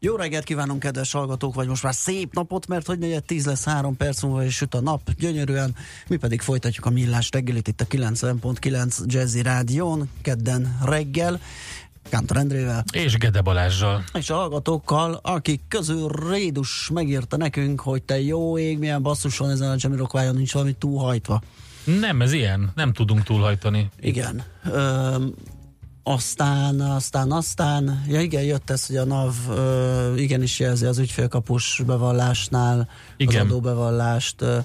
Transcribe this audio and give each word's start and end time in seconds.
Jó 0.00 0.16
reggelt 0.16 0.44
kívánunk, 0.44 0.80
kedves 0.80 1.12
hallgatók, 1.12 1.54
vagy 1.54 1.68
most 1.68 1.82
már 1.82 1.94
szép 1.94 2.34
napot, 2.34 2.66
mert 2.66 2.86
hogy 2.86 2.98
negyed 2.98 3.24
tíz 3.24 3.46
lesz 3.46 3.64
három 3.64 3.96
perc 3.96 4.22
múlva, 4.22 4.44
és 4.44 4.54
süt 4.54 4.74
a 4.74 4.80
nap 4.80 5.10
gyönyörűen. 5.18 5.74
Mi 6.08 6.16
pedig 6.16 6.40
folytatjuk 6.40 6.86
a 6.86 6.90
millás 6.90 7.28
reggelit 7.32 7.68
itt 7.68 7.80
a 7.80 7.84
90.9 7.84 9.04
Jazzy 9.06 9.42
Rádión, 9.42 10.08
kedden 10.22 10.78
reggel. 10.84 11.40
Kántor 12.08 12.36
Endrével. 12.36 12.84
És 12.92 13.16
Gede 13.16 13.40
Balázsral. 13.40 14.04
És 14.12 14.30
a 14.30 14.34
hallgatókkal, 14.34 15.20
akik 15.22 15.60
közül 15.68 16.08
Rédus 16.30 16.90
megírta 16.92 17.36
nekünk, 17.36 17.80
hogy 17.80 18.02
te 18.02 18.20
jó 18.20 18.58
ég, 18.58 18.78
milyen 18.78 19.02
basszus 19.02 19.38
van 19.38 19.50
ezen 19.50 19.70
a 19.70 19.76
Jamiroquájon, 19.78 20.34
nincs 20.34 20.52
valami 20.52 20.72
túlhajtva. 20.72 21.42
Nem, 21.84 22.22
ez 22.22 22.32
ilyen. 22.32 22.70
Nem 22.74 22.92
tudunk 22.92 23.22
túlhajtani. 23.22 23.90
Igen. 24.00 24.42
Ö, 24.64 25.16
aztán, 26.08 26.80
aztán, 26.80 27.32
aztán, 27.32 28.04
ja 28.08 28.20
igen, 28.20 28.42
jött 28.42 28.70
ez, 28.70 28.86
hogy 28.86 28.96
a 28.96 29.04
NAV 29.04 29.34
ö, 29.50 30.14
igenis 30.16 30.58
jelzi 30.58 30.86
az 30.86 30.98
ügyfélkapus 30.98 31.82
bevallásnál 31.86 32.88
igen. 33.16 33.40
az 33.40 33.46
adóbevallást, 33.46 34.42
ö, 34.42 34.58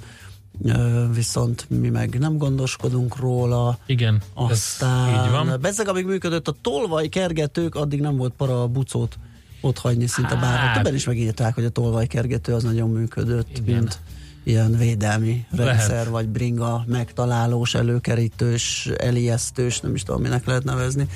ö, 0.64 1.06
viszont 1.14 1.66
mi 1.70 1.90
meg 1.90 2.20
nem 2.20 2.38
gondoskodunk 2.38 3.16
róla. 3.16 3.78
Igen, 3.86 4.22
aztán, 4.34 5.14
ez 5.14 5.26
így 5.26 5.32
van. 5.32 5.58
Bezzeg, 5.62 5.88
amíg 5.88 6.06
működött 6.06 6.48
a 6.48 6.56
tolvaj 6.62 7.08
kergetők, 7.08 7.76
addig 7.76 8.00
nem 8.00 8.18
volt 8.18 8.34
para 8.34 8.62
a 8.62 8.68
bucót 8.68 9.18
ott 9.62 9.78
hagyni 9.78 10.08
szinte 10.08 10.38
hát. 10.38 10.76
Többen 10.76 10.96
is 10.96 11.06
megírták, 11.06 11.56
hogy 11.56 11.66
a 11.66 11.70
tolvaj 11.70 12.08
kergető 12.08 12.54
az 12.54 12.64
nagyon 12.64 12.90
működött, 12.90 13.58
igen. 13.58 13.76
mint 13.76 14.00
ilyen 14.44 14.78
védelmi 14.78 15.46
rendszer, 15.52 15.90
lehet. 15.90 16.08
vagy 16.08 16.28
bringa 16.28 16.84
megtalálós, 16.88 17.74
előkerítős, 17.76 18.90
elijesztős, 18.98 19.80
nem 19.80 19.96
is 19.96 20.04
tudom, 20.04 20.22
minek 20.22 20.46
lehet 20.46 20.64
nevezni. 20.64 21.08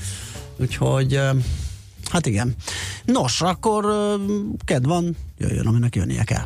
Úgyhogy, 0.58 1.20
hát 2.12 2.26
igen. 2.26 2.56
Nos, 3.06 3.42
akkor 3.42 3.86
kedv 4.66 4.88
van, 4.88 5.16
jöjjön, 5.38 5.68
aminek 5.68 5.96
jönnie 5.96 6.24
kell. 6.24 6.46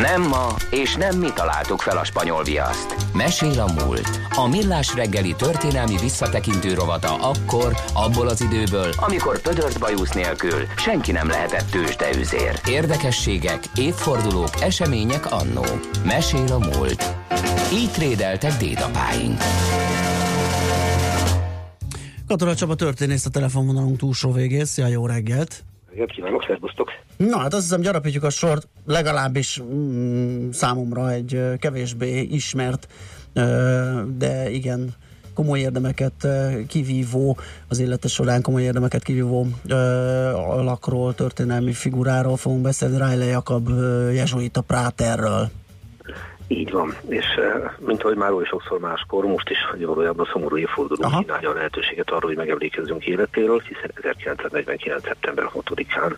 Nem 0.00 0.22
ma, 0.22 0.54
és 0.70 0.96
nem 0.96 1.18
mi 1.18 1.28
találtuk 1.34 1.80
fel 1.80 1.96
a 1.96 2.04
spanyol 2.04 2.42
viaszt. 2.42 2.96
Mesél 3.14 3.60
a 3.60 3.84
múlt. 3.84 4.20
A 4.36 4.48
millás 4.48 4.94
reggeli 4.94 5.34
történelmi 5.34 5.96
visszatekintő 6.00 6.74
rovata 6.74 7.14
akkor, 7.14 7.76
abból 7.94 8.28
az 8.28 8.40
időből, 8.40 8.90
amikor 8.96 9.40
pödört 9.40 9.78
bajusz 9.78 10.12
nélkül 10.12 10.66
senki 10.76 11.12
nem 11.12 11.28
lehetett 11.28 11.70
tőzsdeüzér. 11.70 12.60
Érdekességek, 12.68 13.64
évfordulók, 13.74 14.60
események 14.60 15.32
annó. 15.32 15.64
Mesél 16.04 16.52
a 16.52 16.58
múlt. 16.58 17.14
Így 17.72 17.90
trédeltek 17.90 18.52
dédapáink. 18.52 19.40
Katona 22.26 22.54
Csaba 22.54 22.74
történész 22.74 23.26
a 23.26 23.30
telefonvonalunk 23.30 23.98
túlsó 23.98 24.32
végész. 24.32 24.68
Szia, 24.68 24.86
jó 24.86 25.06
reggelt! 25.06 25.64
Reggelt 25.90 26.10
kívánok, 26.10 26.44
szervusztok! 26.46 26.88
Na, 27.16 27.38
hát 27.38 27.54
azt 27.54 27.62
hiszem 27.62 27.80
gyarapítjuk 27.80 28.24
a 28.24 28.30
sort, 28.30 28.68
legalábbis 28.86 29.62
mm, 29.62 30.50
számomra 30.50 31.10
egy 31.10 31.42
kevésbé 31.58 32.20
ismert, 32.20 32.88
de 34.18 34.50
igen, 34.50 34.94
komoly 35.34 35.58
érdemeket 35.58 36.26
kivívó, 36.68 37.36
az 37.68 37.78
élete 37.78 38.08
során 38.08 38.42
komoly 38.42 38.62
érdemeket 38.62 39.02
kivívó 39.02 39.46
alakról, 40.34 41.14
történelmi 41.14 41.72
figuráról 41.72 42.36
fogunk 42.36 42.62
beszélni, 42.62 42.96
Riley 42.96 43.28
Jakab 43.28 43.68
jezsuita 44.12 44.60
Práterről. 44.60 45.50
Így 46.52 46.70
van, 46.70 46.94
és 47.08 47.26
mint 47.78 48.02
ahogy 48.02 48.16
már 48.16 48.32
oly 48.32 48.44
sokszor 48.44 48.78
máskor, 48.78 49.24
most 49.24 49.50
is 49.50 49.58
hogy 49.70 49.84
valójában 49.84 50.28
szomorú 50.32 50.56
évforduló 50.56 51.08
kínálja 51.18 51.50
a 51.50 51.54
lehetőséget 51.54 52.10
arra, 52.10 52.26
hogy 52.26 52.36
megemlékezzünk 52.36 53.06
életéről, 53.06 53.62
hiszen 53.68 53.90
1949. 53.94 55.02
szeptember 55.02 55.50
6-án 55.54 56.16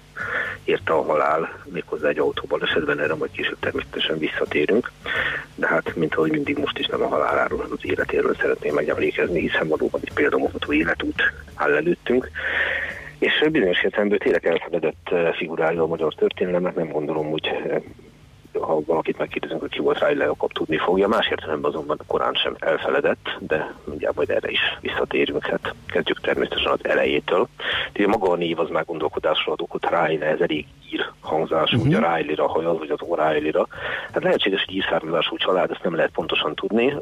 érte 0.64 0.92
a 0.92 1.02
halál, 1.02 1.62
méghozzá 1.64 2.08
egy 2.08 2.18
autóban 2.18 2.62
esetben, 2.62 3.00
erre 3.00 3.14
majd 3.14 3.30
később 3.30 3.56
természetesen 3.60 4.18
visszatérünk, 4.18 4.90
de 5.54 5.66
hát 5.66 5.96
mint 5.96 6.14
ahogy 6.14 6.30
mindig 6.30 6.58
most 6.58 6.78
is 6.78 6.86
nem 6.86 7.02
a 7.02 7.08
haláláról, 7.08 7.66
az 7.70 7.78
életéről 7.80 8.34
szeretném 8.34 8.74
megemlékezni, 8.74 9.40
hiszen 9.40 9.68
valóban 9.68 10.00
egy 10.04 10.12
példamutató 10.14 10.72
életút 10.72 11.22
áll 11.54 11.74
előttünk, 11.74 12.30
és 13.18 13.44
bizonyos 13.50 13.82
értelemben 13.82 14.18
tényleg 14.18 14.46
elfeledett 14.46 15.10
figurája 15.36 15.82
a 15.82 15.86
magyar 15.86 16.14
történelemnek, 16.14 16.74
nem 16.74 16.88
gondolom, 16.88 17.30
hogy 17.30 17.48
ha 18.60 18.80
valakit 18.86 19.18
megkérdezünk, 19.18 19.60
hogy 19.60 19.70
ki 19.70 19.80
volt 19.80 19.98
Riley 19.98 20.26
Jakob, 20.26 20.52
tudni 20.52 20.76
fogja. 20.76 21.08
Más 21.08 21.28
értelemben 21.28 21.70
azonban 21.70 21.98
korán 22.06 22.34
sem 22.34 22.56
elfeledett, 22.58 23.36
de 23.38 23.74
mindjárt 23.84 24.16
majd 24.16 24.30
erre 24.30 24.50
is 24.50 24.60
visszatérünk. 24.80 25.46
Hát 25.46 25.74
kezdjük 25.86 26.20
természetesen 26.20 26.72
az 26.72 26.78
elejétől. 26.82 27.48
Tehát 27.92 28.10
maga 28.10 28.30
a 28.30 28.36
név 28.36 28.58
az 28.58 28.68
már 28.68 28.84
gondolkodásra 28.84 29.52
ad 29.52 29.60
okot 29.60 29.88
Riley, 29.88 30.22
ez 30.22 30.40
elég 30.40 30.66
ír 30.92 31.10
hangzású, 31.20 31.76
uh-huh. 31.76 31.86
ugye 31.86 32.16
Riley-ra 32.16 32.48
hajaz, 32.48 32.78
vagy 32.78 32.90
az 32.90 32.98
O'Reilly-ra. 33.00 33.66
Hát 34.12 34.22
lehetséges, 34.22 34.64
hogy 34.64 34.74
írszármazású 34.74 35.36
család, 35.36 35.70
ezt 35.70 35.82
nem 35.82 35.94
lehet 35.94 36.10
pontosan 36.10 36.54
tudni. 36.54 36.96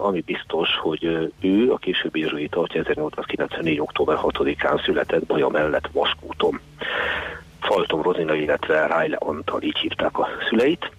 Ami 0.00 0.20
biztos, 0.20 0.68
hogy 0.76 1.04
ő 1.40 1.72
a 1.72 1.76
későbbi 1.76 2.20
jezsuita, 2.20 2.60
hogy 2.60 2.76
1894. 2.76 3.80
október 3.80 4.18
6-án 4.22 4.84
született 4.84 5.26
Baja 5.26 5.48
mellett 5.48 5.88
Vaskúton. 5.92 6.60
Faltom 7.60 8.02
Rozina, 8.02 8.34
illetve 8.34 8.86
Riley 8.86 9.16
Antal, 9.18 9.62
így 9.62 9.78
hívták 9.78 10.18
a 10.18 10.28
szüleit, 10.48 10.90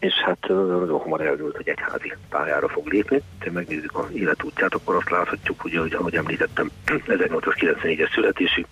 és 0.00 0.14
hát 0.14 0.48
nagyon 0.48 1.00
hamar 1.00 1.20
eldőlt, 1.20 1.56
hogy 1.56 1.68
egyházi 1.68 2.12
pályára 2.28 2.68
fog 2.68 2.86
lépni. 2.86 3.22
Ha 3.40 3.50
megnézzük 3.50 3.94
a 3.96 4.08
életútját, 4.12 4.74
akkor 4.74 4.94
azt 4.94 5.10
láthatjuk, 5.10 5.60
hogy 5.60 5.74
ahogy, 5.74 5.94
ahogy 5.94 6.14
említettem, 6.14 6.70
1894-es 6.86 8.12
születésű, 8.12 8.64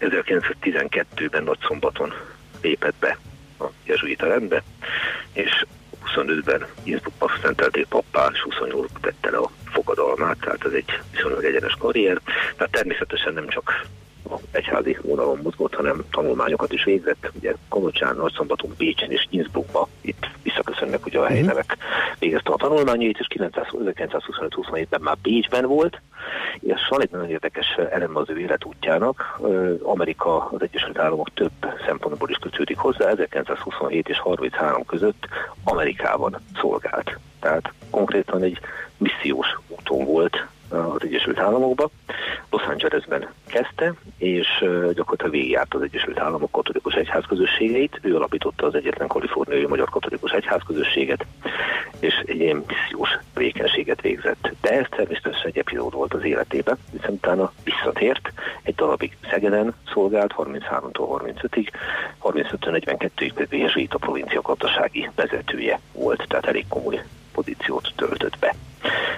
1912-ben 0.00 1.42
Nagyszombaton 1.42 2.12
lépett 2.62 2.94
be 3.00 3.18
a 3.58 3.64
jezsuita 3.84 4.26
rendbe, 4.26 4.62
és 5.32 5.64
25-ben 6.16 6.66
Innsbruckba 6.82 7.30
szentelték 7.42 7.86
pappá, 7.86 8.28
és 8.32 8.40
28 8.40 8.90
tette 9.00 9.30
le 9.30 9.36
a 9.36 9.50
fogadalmát, 9.64 10.38
tehát 10.40 10.64
ez 10.64 10.72
egy 10.72 11.00
viszonylag 11.12 11.44
egyenes 11.44 11.76
karrier. 11.78 12.20
Tehát 12.56 12.72
természetesen 12.72 13.32
nem 13.32 13.48
csak 13.48 13.86
a 14.30 14.38
egyházi 14.50 14.98
vonalon 15.02 15.40
mozgott, 15.42 15.74
hanem 15.74 16.04
tanulmányokat 16.10 16.72
is 16.72 16.84
végzett. 16.84 17.30
Ugye 17.34 17.54
Kolocsán, 17.68 18.16
Nagyszombaton, 18.16 18.74
Bécsen 18.76 19.10
és 19.10 19.26
Innsbruckba 19.30 19.88
itt 20.00 20.26
visszaköszönnek 20.42 21.06
ugye 21.06 21.18
a 21.18 21.26
helynevek 21.26 21.76
végezte 22.18 22.52
a 22.52 22.56
tanulmányait, 22.56 23.18
és 23.18 23.26
1925-27-ben 23.28 25.00
már 25.00 25.16
Bécsben 25.22 25.66
volt, 25.66 26.00
és 26.60 26.86
van 26.88 27.00
egy 27.00 27.10
nagyon 27.10 27.28
érdekes 27.28 27.66
elem 27.90 28.16
az 28.16 28.30
ő 28.30 28.38
életútjának. 28.38 29.40
Amerika, 29.82 30.48
az 30.50 30.62
Egyesült 30.62 30.98
Államok 30.98 31.28
több 31.34 31.52
szempontból 31.86 32.30
is 32.30 32.36
kötődik 32.36 32.78
hozzá. 32.78 33.08
1927 33.08 34.08
és 34.08 34.18
33 34.18 34.84
között 34.84 35.28
Amerikában 35.64 36.36
szolgált. 36.60 37.18
Tehát 37.40 37.72
konkrétan 37.90 38.42
egy 38.42 38.58
missziós 38.96 39.58
úton 39.68 40.04
volt 40.04 40.46
az 40.68 41.02
Egyesült 41.02 41.38
Államokba. 41.38 41.90
Los 42.56 42.66
Angelesben 42.66 43.28
kezdte, 43.46 43.94
és 44.18 44.46
gyakorlatilag 44.94 45.32
végigjárt 45.32 45.74
az 45.74 45.82
Egyesült 45.82 46.18
Államok 46.18 46.50
katolikus 46.50 46.94
egyházközösségeit. 46.94 47.98
Ő 48.02 48.16
alapította 48.16 48.66
az 48.66 48.74
egyetlen 48.74 49.08
kaliforniai 49.08 49.66
magyar 49.66 49.90
katolikus 49.90 50.30
egyházközösséget, 50.30 51.26
és 52.00 52.14
egy 52.26 52.40
ilyen 52.40 52.64
missziós 52.66 53.08
tevékenységet 53.32 54.00
végzett. 54.00 54.50
De 54.60 54.70
ez 54.70 54.86
természetesen 54.90 55.46
egy 55.46 55.58
epizód 55.58 55.92
volt 55.92 56.14
az 56.14 56.24
életében, 56.24 56.78
hiszen 56.92 57.12
utána 57.12 57.52
visszatért, 57.64 58.32
egy 58.62 58.74
darabig 58.74 59.16
Szegeden 59.30 59.74
szolgált, 59.92 60.34
33-tól 60.36 61.20
35-ig, 61.24 61.68
35-42-ig 62.22 63.30
pedig 63.34 63.88
a 63.90 63.98
provincia 63.98 64.40
gazdasági 64.40 65.10
vezetője 65.14 65.80
volt, 65.92 66.24
tehát 66.28 66.46
elég 66.46 66.64
komoly 66.68 67.02
pozíciót 67.32 67.92
töltött 67.96 68.38
be. 68.38 68.54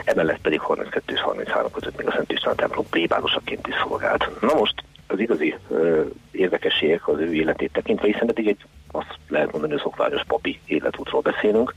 Emellett 0.05 0.41
pedig 0.41 0.61
32 0.61 1.15
és 1.15 1.21
33 1.21 1.71
között 1.71 1.97
még 1.97 2.07
a 2.07 2.11
Szent 2.11 2.33
István 2.33 2.57
templom 2.57 2.87
plébánosaként 2.91 3.67
is 3.67 3.75
szolgált. 3.83 4.41
Na 4.41 4.55
most 4.55 4.83
az 5.07 5.19
igazi 5.19 5.55
ö, 5.69 6.03
érdekességek 6.31 7.09
az 7.09 7.19
ő 7.19 7.35
életét 7.35 7.73
tekintve, 7.73 8.07
hiszen 8.07 8.29
eddig 8.29 8.49
egy 8.49 8.65
azt 8.93 9.17
lehet 9.29 9.51
mondani, 9.51 9.73
hogy 9.73 9.83
szokványos 9.83 10.23
papi 10.27 10.61
életútról 10.67 11.21
beszélünk. 11.21 11.73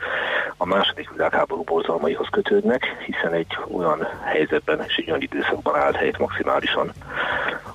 A 0.57 0.65
második 0.65 1.09
világháború 1.09 1.63
borzalmaihoz 1.63 2.27
kötődnek, 2.31 2.85
hiszen 3.05 3.33
egy 3.33 3.57
olyan 3.71 4.07
helyzetben 4.23 4.83
és 4.87 4.95
egy 4.95 5.09
olyan 5.09 5.21
időszakban 5.21 5.75
állt 5.75 5.95
helyet 5.95 6.17
maximálisan 6.17 6.91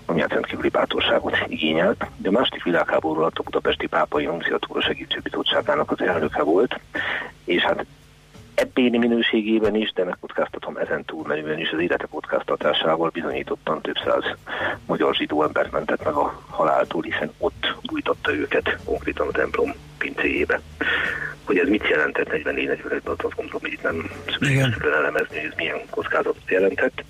ami 0.06 0.20
hát 0.20 0.32
rendkívüli 0.32 0.68
bátorságot 0.68 1.36
igényelt. 1.46 2.06
De 2.16 2.28
a 2.28 2.32
második 2.32 2.62
világháború 2.62 3.20
alatt 3.20 3.38
a 3.38 3.42
budapesti 3.42 3.86
pápai 3.86 4.24
nunciatúra 4.24 4.80
segítségbizottságának 4.80 5.90
az 5.90 6.00
elnöke 6.00 6.42
volt, 6.42 6.80
és 7.44 7.62
hát 7.62 7.86
ebbéni 8.56 8.98
minőségében 8.98 9.74
is, 9.74 9.92
de 9.92 10.04
megkockáztatom 10.04 10.76
ezen 10.76 11.04
túlmenően 11.04 11.58
is 11.58 11.70
az 11.70 11.80
élete 11.80 12.06
kockáztatásával 12.10 13.10
bizonyítottan 13.12 13.80
több 13.80 13.96
száz 14.04 14.24
magyar 14.86 15.14
zsidó 15.14 15.42
embert 15.42 15.72
mentett 15.72 16.04
meg 16.04 16.14
a 16.14 16.42
haláltól, 16.50 17.02
hiszen 17.02 17.32
ott 17.38 17.74
bújtatta 17.82 18.34
őket 18.34 18.76
konkrétan 18.84 19.28
a 19.28 19.30
templom 19.30 19.74
pincéjébe. 19.98 20.60
Hogy 21.44 21.58
ez 21.58 21.68
mit 21.68 21.88
jelentett 21.88 22.28
44-45-ben, 22.30 23.14
azt 23.16 23.34
gondolom, 23.36 23.60
hogy 23.60 23.72
itt 23.72 23.82
nem 23.82 24.10
szükséges 24.26 24.76
elemezni, 24.76 25.36
hogy 25.36 25.48
ez 25.50 25.56
milyen 25.56 25.80
kockázatot 25.90 26.50
jelentett. 26.50 27.04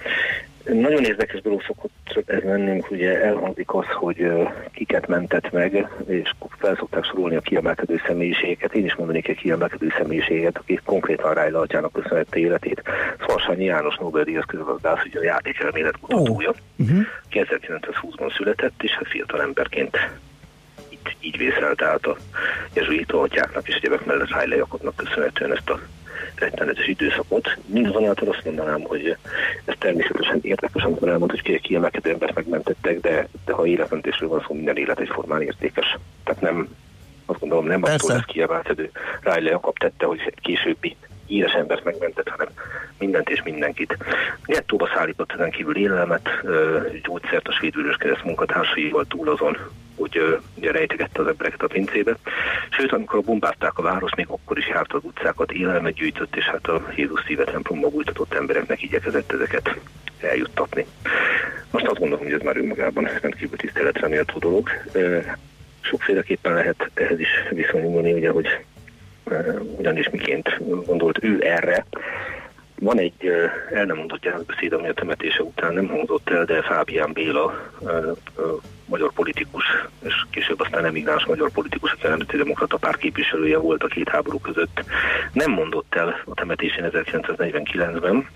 Nagyon 0.73 1.05
érdekes 1.05 1.41
dolog 1.41 1.63
szokott 1.63 2.23
ez 2.27 2.43
lennünk, 2.43 2.91
ugye 2.91 3.23
elhangzik 3.23 3.75
az, 3.75 3.87
hogy 3.87 4.31
kiket 4.73 5.07
mentett 5.07 5.53
meg, 5.53 5.89
és 6.07 6.31
felszokták 6.59 7.05
sorolni 7.05 7.37
a 7.37 7.41
kiemelkedő 7.41 8.01
személyiségeket. 8.07 8.75
Én 8.75 8.85
is 8.85 8.95
mondanék 8.95 9.29
egy 9.29 9.37
kiemelkedő 9.37 9.93
személyiséget, 9.99 10.59
aki 10.59 10.81
konkrétan 10.85 11.35
Rájla 11.35 11.61
atyának 11.61 11.93
köszönhette 11.93 12.39
életét. 12.39 12.83
Szarsanyi 13.27 13.65
János 13.65 13.97
Nobel-díjas 13.97 14.45
közgazdász, 14.45 15.05
ugye 15.05 15.19
a 15.19 15.23
játékelmélet 15.23 16.01
mutatója, 16.01 16.51
oh. 16.51 16.57
uh-huh. 16.77 17.05
1920-ban 17.31 18.37
született, 18.37 18.83
és 18.83 18.91
hát 18.91 19.09
fiatal 19.09 19.43
emberként 19.43 19.99
így, 20.91 21.17
így 21.21 21.37
vészelt 21.37 21.83
át 21.83 22.07
a 22.07 22.17
jezsuita 22.75 23.21
atyáknak 23.21 23.69
és 23.69 23.75
egyebek 23.75 24.05
mellett 24.05 24.31
Rájla 24.31 24.57
Jakobnak 24.57 24.97
köszönhetően 24.97 25.53
ezt 25.53 25.71
a 25.71 25.81
rettenetes 26.35 26.87
időszakot. 26.87 27.57
Mindazonáltal 27.67 28.29
azt 28.29 28.45
mondanám, 28.45 28.81
hogy 28.81 29.17
ez 29.65 29.75
természetesen 29.79 30.39
érdekes, 30.43 30.83
amikor 30.83 31.09
elmondta, 31.09 31.37
hogy 31.43 31.61
kiemelkedő 31.61 32.11
embert 32.11 32.35
megmentettek, 32.35 33.01
de, 33.01 33.29
de 33.45 33.53
ha 33.53 33.67
életmentésről 33.67 34.29
van 34.29 34.45
szó, 34.47 34.55
minden 34.55 34.77
élet 34.77 35.01
egyformán 35.01 35.43
értékes. 35.43 35.99
Tehát 36.25 36.41
nem, 36.41 36.69
azt 37.27 37.41
gondolom, 37.41 37.67
nem 37.67 37.83
attól 37.83 38.15
lesz 38.15 38.25
kiemelkedő. 38.25 38.91
Riley 39.21 39.51
Jakab 39.51 39.79
tette, 39.79 40.07
hogy 40.07 40.21
egy 40.27 40.41
későbbi 40.41 40.97
híres 41.27 41.53
embert 41.53 41.85
megmentett, 41.85 42.29
hanem 42.29 42.49
mindent 42.99 43.29
és 43.29 43.43
mindenkit. 43.43 43.97
Gettóba 44.45 44.91
szállított 44.95 45.33
ezen 45.33 45.51
kívül 45.51 45.77
élelmet, 45.77 46.29
gyógyszert 47.03 47.49
a 47.49 47.53
svéd 47.53 47.75
kereszt 47.99 48.25
munkatársaival 48.25 49.05
túl 49.05 49.29
azon, 49.29 49.57
hogy 49.97 50.41
ugye 50.55 50.71
rejtegette 50.71 51.21
az 51.21 51.27
embereket 51.27 51.63
a 51.63 51.67
pincébe. 51.67 52.17
Sőt, 52.71 52.93
amikor 52.93 53.21
bombázták 53.23 53.79
a 53.79 53.83
város, 53.83 54.15
még 54.17 54.27
akkor 54.29 54.59
is 54.59 54.69
járt 54.69 54.93
az 54.93 55.05
utcákat, 55.05 55.53
élelmet 55.53 55.95
gyűjtött, 55.95 56.37
és 56.37 56.45
hát 56.45 56.67
a 56.67 56.93
Jézus 56.97 57.23
szíve 57.27 57.45
templomba 57.45 57.89
bújtatott 57.89 58.35
embereknek 58.35 58.83
igyekezett 58.83 59.33
ezeket 59.33 59.81
eljuttatni. 60.21 60.87
Most 61.71 61.87
azt 61.87 61.99
gondolom, 61.99 62.25
hogy 62.25 62.33
ez 62.33 62.41
már 62.41 62.57
önmagában 62.57 63.09
rendkívül 63.23 63.59
tiszteletre 63.59 64.09
méltó 64.09 64.39
dolog. 64.39 64.71
Sokféleképpen 65.81 66.55
lehet 66.55 66.91
ehhez 66.95 67.21
is 67.21 67.29
viszonyulni, 67.51 68.13
ugye, 68.13 68.31
hogy 68.31 68.47
ugyanis 69.79 70.11
miként 70.11 70.57
gondolt 70.87 71.25
ő 71.25 71.43
erre. 71.45 71.87
Van 72.81 72.99
egy 72.99 73.27
el 73.73 73.85
nem 73.85 73.97
mondott 73.97 74.25
jelentbeszéd, 74.25 74.73
ami 74.73 74.89
a 74.89 74.95
temetése 74.95 75.43
után 75.43 75.75
nem 75.75 75.89
hangzott 75.89 76.31
el, 76.31 76.45
de 76.45 76.63
Fábián 76.63 77.13
Béla, 77.13 77.71
magyar 78.87 79.13
politikus, 79.13 79.65
és 80.03 80.15
később 80.31 80.61
aztán 80.61 80.85
emigráns 80.85 81.25
magyar 81.25 81.51
politikus, 81.51 81.93
aki 81.93 82.07
a 82.07 82.09
Nemzeti 82.09 82.37
Demokrata 82.37 82.77
Párt 82.77 82.97
képviselője 82.97 83.59
volt 83.59 83.83
a 83.83 83.87
két 83.87 84.09
háború 84.09 84.39
között, 84.39 84.85
nem 85.33 85.51
mondott 85.51 85.95
el 85.95 86.23
a 86.25 86.35
temetésén 86.35 86.89
1949-ben, 86.93 88.29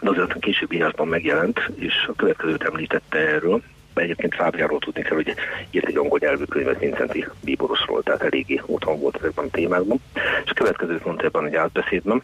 de 0.00 0.10
azért 0.10 0.32
a 0.32 0.38
későbbi 0.38 0.76
írásban 0.76 1.08
megjelent, 1.08 1.70
és 1.74 1.94
a 2.08 2.14
következőt 2.16 2.62
említette 2.62 3.18
erről. 3.18 3.62
Egyébként 3.94 4.34
Fábiáról 4.34 4.78
tudni 4.78 5.02
kell, 5.02 5.16
hogy 5.16 5.34
írt 5.70 5.86
egy 5.86 5.96
angol 5.96 6.18
nyelvű 6.22 6.44
könyvet 6.44 6.78
Vincenti 6.78 7.26
Bíborosról, 7.44 8.02
tehát 8.02 8.22
eléggé 8.22 8.62
otthon 8.66 9.00
volt 9.00 9.16
ezekben 9.16 9.44
a 9.44 9.50
témákban. 9.50 10.00
És 10.44 10.50
a 10.50 10.54
következőt 10.54 11.04
mondta 11.04 11.24
ebben 11.24 11.46
egy 11.46 11.54
átbeszédben, 11.54 12.22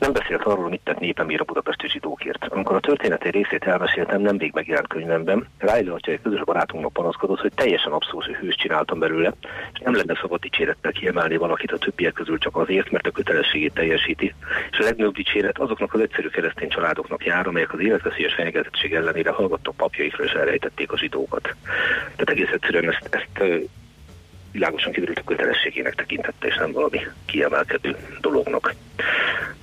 nem 0.00 0.12
beszélt 0.12 0.42
arról, 0.42 0.68
mit 0.68 0.80
tett 0.84 0.98
népemért 0.98 1.40
a 1.40 1.44
budapesti 1.44 1.88
zsidókért. 1.88 2.44
Amikor 2.48 2.76
a 2.76 2.80
történeti 2.80 3.30
részét 3.30 3.64
elmeséltem, 3.64 4.20
nem 4.20 4.36
még 4.36 4.52
megjelent 4.54 4.88
könyvemben, 4.88 5.48
Rájlő 5.58 5.92
atya 5.92 6.12
egy 6.12 6.22
közös 6.22 6.44
barátunknak 6.44 6.92
panaszkodott, 6.92 7.40
hogy 7.40 7.52
teljesen 7.54 7.92
abszolút 7.92 8.36
hős 8.36 8.54
csináltam 8.54 8.98
belőle, 8.98 9.32
és 9.72 9.78
nem 9.78 9.94
lenne 9.94 10.18
szabad 10.20 10.40
dicsérettel 10.40 10.92
kiemelni 10.92 11.36
valakit 11.36 11.72
a 11.72 11.78
többiek 11.78 12.12
közül 12.12 12.38
csak 12.38 12.56
azért, 12.56 12.90
mert 12.90 13.06
a 13.06 13.10
kötelességét 13.10 13.74
teljesíti. 13.74 14.34
És 14.70 14.78
a 14.78 14.82
legnagyobb 14.82 15.14
dicséret 15.14 15.58
azoknak 15.58 15.94
az 15.94 16.00
egyszerű 16.00 16.28
keresztény 16.28 16.68
családoknak 16.68 17.24
jár, 17.24 17.46
amelyek 17.46 17.72
az 17.72 17.80
életveszélyes 17.80 18.34
fenyegetettség 18.34 18.94
ellenére 18.94 19.30
hallgattak 19.30 19.76
papjaikra 19.76 20.24
és 20.24 20.32
elrejtették 20.32 20.92
a 20.92 20.98
zsidókat. 20.98 21.54
Tehát 22.16 22.30
egész 22.30 22.50
egyszerűen 22.52 22.88
ezt, 22.92 23.08
ezt 23.10 23.60
világosan 24.52 24.92
kiderült 24.92 25.18
a 25.18 25.24
kötelességének 25.24 25.94
tekintette, 25.94 26.46
és 26.46 26.56
nem 26.56 26.72
valami 26.72 27.00
kiemelkedő 27.26 27.96
dolognak. 28.20 28.74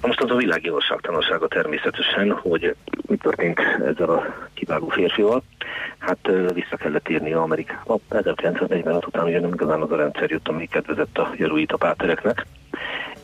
Na 0.02 0.08
most 0.08 0.22
az 0.22 0.32
a 0.32 0.36
világi 0.36 0.70
országtalansága 0.70 1.48
természetesen, 1.48 2.32
hogy 2.32 2.76
mi 3.08 3.18
történt 3.18 3.60
ezzel 3.60 4.10
a 4.10 4.50
kiváló 4.54 4.88
férfival. 4.88 5.44
Hát 5.98 6.30
vissza 6.54 6.76
kellett 6.78 7.10
írni 7.10 7.34
Amerikába. 7.34 8.00
1946 8.10 9.06
után 9.06 9.26
ugye 9.26 9.40
nem 9.40 9.54
igazán 9.54 9.82
az 9.82 9.92
a 9.92 9.96
rendszer 9.96 10.30
jött, 10.30 10.48
ami 10.48 10.68
kedvezett 10.68 11.18
a 11.18 11.34
jeruita 11.38 11.78
pátereknek. 11.78 12.46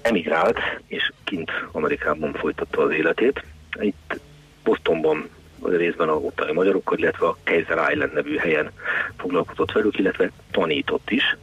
Emigrált, 0.01 0.59
és 0.87 1.11
kint 1.23 1.51
Amerikában 1.71 2.33
folytatta 2.33 2.81
az 2.81 2.91
életét. 2.91 3.43
Itt 3.79 4.19
Bostonban 4.63 5.29
részben 5.69 6.09
a 6.09 6.13
ottani 6.13 6.53
magyarokkal, 6.53 6.97
illetve 6.97 7.25
a 7.25 7.37
Kaiser 7.43 7.91
Island 7.91 8.13
nevű 8.13 8.37
helyen 8.37 8.71
foglalkozott 9.17 9.71
velük, 9.71 9.97
illetve 9.97 10.31
tanított 10.51 11.09
is. 11.09 11.37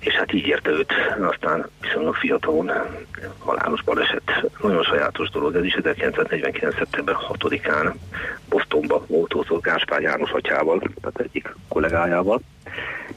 És 0.00 0.14
hát 0.14 0.32
így 0.32 0.46
érte 0.46 0.70
őt, 0.70 0.92
aztán 1.20 1.68
viszonylag 1.80 2.14
fiatalon 2.14 2.70
halálos 3.38 3.82
baleset. 3.82 4.50
Nagyon 4.62 4.82
sajátos 4.82 5.30
dolog, 5.30 5.54
ez 5.54 5.64
is 5.64 5.74
1949. 5.74 6.74
szeptember 6.76 7.16
6-án 7.28 7.94
Bostonba 8.48 9.04
autózott 9.10 9.62
Gáspár 9.62 10.00
János 10.00 10.30
atyával, 10.30 10.78
tehát 10.78 11.20
egyik 11.20 11.54
kollégájával, 11.68 12.40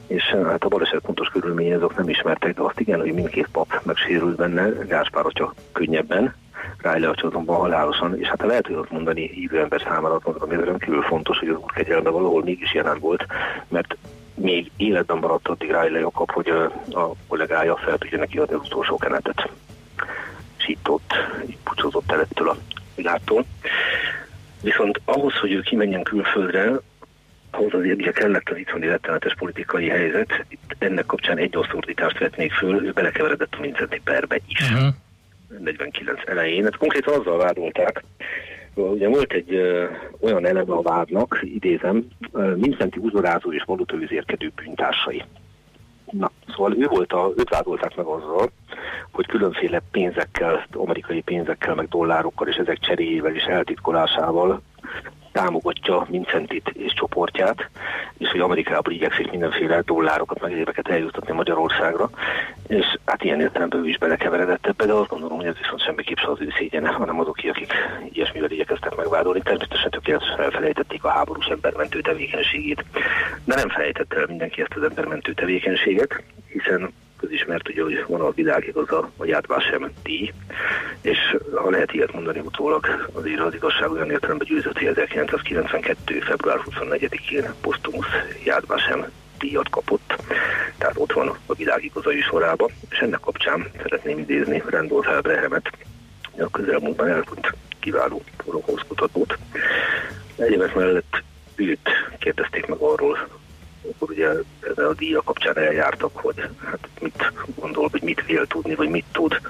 és 0.06 0.22
hát 0.22 0.64
a 0.64 0.68
baleset 0.68 1.00
pontos 1.00 1.28
körülményei 1.28 1.72
azok 1.72 1.96
nem 1.96 2.08
ismertek, 2.08 2.54
de 2.54 2.62
azt 2.62 2.80
igen, 2.80 3.00
hogy 3.00 3.12
mindkét 3.12 3.48
pap 3.52 3.80
megsérült 3.82 4.36
benne, 4.36 4.68
Gáspár 4.68 5.26
atya 5.26 5.54
könnyebben, 5.72 6.34
Riley 6.78 7.12
azonban 7.22 7.56
halálosan, 7.56 8.20
és 8.20 8.28
hát 8.28 8.42
lehet, 8.42 8.66
hogy 8.66 8.76
ott 8.76 8.90
mondani 8.90 9.30
hívő 9.32 9.60
ember 9.60 9.80
számára, 9.84 10.20
ami 10.22 10.64
rendkívül 10.64 11.02
fontos, 11.02 11.38
hogy 11.38 11.48
az 11.48 11.56
útkegyelme 11.56 12.10
valahol 12.10 12.42
mégis 12.42 12.74
jelen 12.74 12.98
volt, 12.98 13.26
mert 13.68 13.96
még 14.34 14.70
életben 14.76 15.16
maradt 15.16 15.48
addig 15.48 15.68
Riley 15.68 16.00
Jakab, 16.00 16.30
hogy 16.30 16.48
a 16.90 17.12
kollégája 17.28 17.76
fel 17.76 17.98
tudja 17.98 18.18
neki 18.18 18.38
adni 18.38 18.54
az 18.54 18.60
utolsó 18.64 18.96
kenetet. 18.96 19.50
És 20.58 20.68
itt 20.68 20.88
ott 20.88 21.12
így 21.46 21.58
pucsozott 21.64 22.12
el 22.12 22.20
ettől 22.20 22.48
a 22.48 22.56
világtól. 22.94 23.44
Viszont 24.62 25.00
ahhoz, 25.04 25.34
hogy 25.34 25.52
ő 25.52 25.60
kimenjen 25.60 26.02
külföldre, 26.02 26.72
ahhoz 27.50 27.74
azért 27.74 28.00
ugye 28.00 28.10
kellett 28.10 28.48
az 28.50 28.56
itthoni 28.56 28.86
rettenetes 28.86 29.34
politikai 29.34 29.88
helyzet. 29.88 30.44
Itt 30.48 30.74
ennek 30.78 31.06
kapcsán 31.06 31.38
egy 31.38 31.56
oszordítást 31.56 32.18
vetnék 32.18 32.52
föl, 32.52 32.84
ő 32.84 32.92
belekeveredett 32.92 33.54
a 33.58 33.60
Vincenti 33.60 34.00
perbe 34.04 34.38
is. 34.46 34.70
Uh-huh. 34.70 34.94
49 35.58 36.20
elején. 36.26 36.62
Hát 36.62 36.76
konkrétan 36.76 37.20
azzal 37.20 37.38
vádolták, 37.38 38.04
Ugye 38.74 39.08
volt 39.08 39.32
egy 39.32 39.54
ö, 39.54 39.84
olyan 40.20 40.46
eleme 40.46 40.74
a 40.74 40.82
vádnak, 40.82 41.40
idézem, 41.42 42.06
Vincenti 42.54 42.98
uzorázó 42.98 43.52
és 43.52 43.62
valutőzérkedő 43.66 44.52
bűntársai. 44.54 45.24
Na, 46.10 46.30
szóval 46.48 46.76
ő 46.76 46.86
volt 46.86 47.12
a, 47.12 47.32
őt 47.36 47.48
vádolták 47.48 47.96
meg 47.96 48.06
azzal, 48.06 48.50
hogy 49.12 49.26
különféle 49.26 49.82
pénzekkel, 49.90 50.66
amerikai 50.72 51.20
pénzekkel, 51.20 51.74
meg 51.74 51.88
dollárokkal 51.88 52.48
és 52.48 52.56
ezek 52.56 52.78
cseréjével 52.78 53.34
és 53.34 53.42
eltitkolásával 53.42 54.62
támogatja 55.34 56.06
Vincentit 56.10 56.68
és 56.68 56.92
csoportját, 56.92 57.68
és 58.18 58.30
hogy 58.30 58.40
Amerikából 58.40 58.92
igyekszik 58.92 59.30
mindenféle 59.30 59.80
dollárokat, 59.80 60.40
meg 60.40 60.52
éveket 60.52 60.88
eljuttatni 60.88 61.32
Magyarországra, 61.32 62.10
és 62.66 62.98
hát 63.04 63.24
ilyen 63.24 63.40
értelemben 63.40 63.84
ő 63.84 63.88
is 63.88 63.98
belekeveredett 63.98 64.66
ebbe, 64.66 64.86
de 64.86 64.92
azt 64.92 65.08
gondolom, 65.08 65.36
hogy 65.36 65.46
ez 65.46 65.56
viszont 65.62 65.82
semmiképp 65.82 66.16
sem 66.16 66.30
az 66.30 66.40
ő 66.40 66.52
szégyene, 66.58 66.88
hanem 66.88 67.20
azok, 67.20 67.38
akik 67.48 67.72
ilyesmivel 68.12 68.50
igyekeztek 68.50 68.96
megvádolni. 68.96 69.40
Természetesen 69.40 69.90
tökéletesen 69.90 70.40
elfelejtették 70.40 71.04
a 71.04 71.08
háborús 71.08 71.46
embermentő 71.46 72.00
tevékenységét, 72.00 72.84
de 73.44 73.54
nem 73.54 73.68
felejtette 73.68 74.16
el 74.16 74.26
mindenki 74.28 74.60
ezt 74.60 74.74
az 74.76 74.82
embermentő 74.82 75.32
tevékenységet, 75.32 76.22
hiszen 76.48 76.92
közismert, 77.24 77.68
ugye, 77.68 77.82
hogy 77.82 78.04
van 78.06 78.20
a 78.20 78.30
világig 78.30 78.76
az 78.76 78.90
a, 78.90 79.10
a 79.16 79.24
Yad 79.24 79.46
Vashem 79.46 79.92
díj, 80.02 80.32
és 81.00 81.18
ha 81.54 81.70
lehet 81.70 81.92
ilyet 81.92 82.12
mondani 82.12 82.38
utólag, 82.38 83.08
azért 83.12 83.40
az 83.40 83.54
igazság 83.54 83.90
olyan 83.90 84.10
értelemben 84.10 84.46
győzött, 84.46 84.78
hogy 84.78 84.86
1992. 84.86 86.20
február 86.20 86.60
24-én 86.70 87.54
posztumusz 87.60 88.06
Vashem 88.66 89.06
díjat 89.38 89.68
kapott, 89.70 90.14
tehát 90.78 90.96
ott 90.98 91.12
van 91.12 91.28
a 91.46 91.54
világigazai 91.54 92.20
sorában, 92.20 92.70
és 92.90 92.98
ennek 92.98 93.20
kapcsán 93.20 93.70
szeretném 93.82 94.18
idézni 94.18 94.62
Randolph 94.66 95.08
Elbrehemet, 95.08 95.70
a 96.38 96.50
közelmúltban 96.50 97.08
elhunyt 97.08 97.54
kiváló 97.80 98.22
holokauszt 98.44 98.86
kutatót. 98.86 99.38
Egyébként 100.36 100.74
mellett 100.74 101.22
őt 101.56 101.88
kérdezték 102.18 102.66
meg 102.66 102.78
arról, 102.78 103.28
akkor 103.92 104.10
ugye 104.10 104.28
a 104.76 104.92
díja 104.96 105.22
kapcsán 105.22 105.56
eljártak, 105.58 106.16
hogy 106.16 106.34
hát 106.64 106.88
mit 107.00 107.32
gondol, 107.54 107.88
hogy 107.90 108.02
mit 108.02 108.26
vél 108.26 108.46
tudni, 108.46 108.74
vagy 108.74 108.88
mit 108.88 109.04
tud 109.12 109.40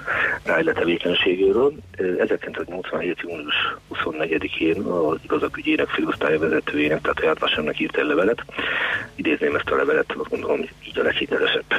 Riley 0.43 0.73
tevékenységéről. 0.73 1.73
1987. 2.17 3.19
június 3.21 3.75
24-én 3.93 4.81
az 4.81 5.17
igazakügyének 5.23 5.87
főosztálya 5.87 6.39
vezetőjének, 6.39 7.01
tehát 7.01 7.19
Járvásemnek 7.19 7.79
írt 7.79 7.97
egy 7.97 8.05
levelet. 8.05 8.43
Idézném 9.15 9.55
ezt 9.55 9.69
a 9.69 9.75
levelet, 9.75 10.13
azt 10.17 10.29
gondolom, 10.29 10.57
hogy 10.57 10.73
így 10.87 10.99
a 10.99 11.03
leghitelesebb. 11.03 11.73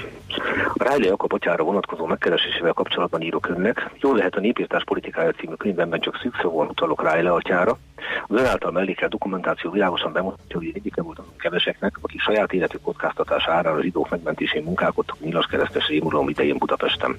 A 0.75 0.93
Riley 0.93 1.09
Jakab 1.09 1.33
atyára 1.33 1.65
vonatkozó 1.65 2.07
megkeresésével 2.07 2.73
kapcsolatban 2.73 3.23
írok 3.23 3.49
önnek. 3.49 3.91
Jól 4.01 4.17
lehet 4.17 4.35
a 4.35 4.41
népírtás 4.41 4.85
politikája 4.85 5.31
című 5.31 5.55
könyvemben 5.55 6.01
csak 6.01 6.19
szűkszóval 6.23 6.67
utalok 6.67 7.13
Riley 7.13 7.35
atyára. 7.35 7.79
Az 8.29 8.39
ön 8.39 8.45
által 8.45 8.71
mellékelt 8.71 9.11
dokumentáció 9.11 9.71
világosan 9.71 10.13
bemutatja, 10.13 10.59
hogy 10.59 10.71
egyike 10.75 11.03
volt 11.03 11.19
azon 11.19 11.37
keveseknek, 11.37 11.99
akik 12.01 12.21
saját 12.21 12.46
életük 12.53 12.83
kockáztatása 12.83 13.53
árára 13.53 13.77
a 13.77 13.83
zsidók 13.83 14.11
megmentésén 14.11 14.63
munkálkodtak 14.63 15.21
Nyilas 15.21 15.47
keresztes 15.47 15.89
rémuralom 15.89 16.29
idején 16.29 16.57
Budapesten. 16.59 17.19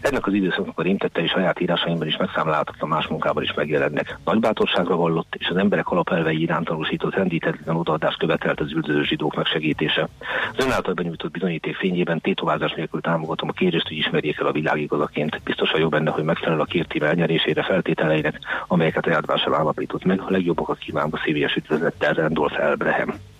Ennek 0.00 0.26
az 0.26 0.32
időszaknak 0.32 0.78
a 0.78 0.82
rémtettei 0.82 1.26
saját 1.26 1.60
írásaimban 1.60 2.06
is 2.06 2.16
megszámláltatva 2.16 2.86
más 2.86 3.06
munkában 3.06 3.42
is 3.42 3.54
megjelennek. 3.54 4.18
Nagy 4.24 4.40
bátorságra 4.40 4.96
vallott, 4.96 5.34
és 5.38 5.48
az 5.48 5.56
emberek 5.56 5.88
alapelvei 5.88 6.40
iránt 6.40 6.66
tanúsított 6.66 7.14
rendítetlen 7.14 7.76
odaadást 7.76 8.18
követelt 8.18 8.60
az 8.60 8.72
üldöző 8.72 9.02
zsidók 9.02 9.34
megsegítése. 9.34 10.08
Az 10.56 10.64
ön 10.64 10.72
által 10.72 10.94
benyújtott 10.94 11.30
bizonyíték 11.30 11.76
fényében 11.76 12.20
tétovázás 12.20 12.72
nélkül 12.72 13.00
támogatom 13.00 13.48
a 13.48 13.52
kérést, 13.52 13.88
hogy 13.88 13.96
ismerjék 13.96 14.38
el 14.38 14.46
a 14.46 14.52
világigazaként. 14.52 15.40
Biztos 15.44 15.70
vagyok 15.70 15.90
benne, 15.90 16.10
hogy 16.10 16.24
megfelel 16.24 16.60
a 16.60 16.64
kértíme 16.64 17.06
elnyerésére 17.06 17.62
feltételeinek, 17.62 18.38
amelyeket 18.66 19.06
a 19.06 19.10
járvásra 19.10 19.56
állapított 19.56 20.04
meg. 20.04 20.20
A 20.20 20.30
legjobbakat 20.30 20.78
kívánva 20.78 21.20
szívélyes 21.24 21.56
üdvözlettel 21.56 22.12
Randolph 22.12 22.60
Elbrehem. 22.60 23.31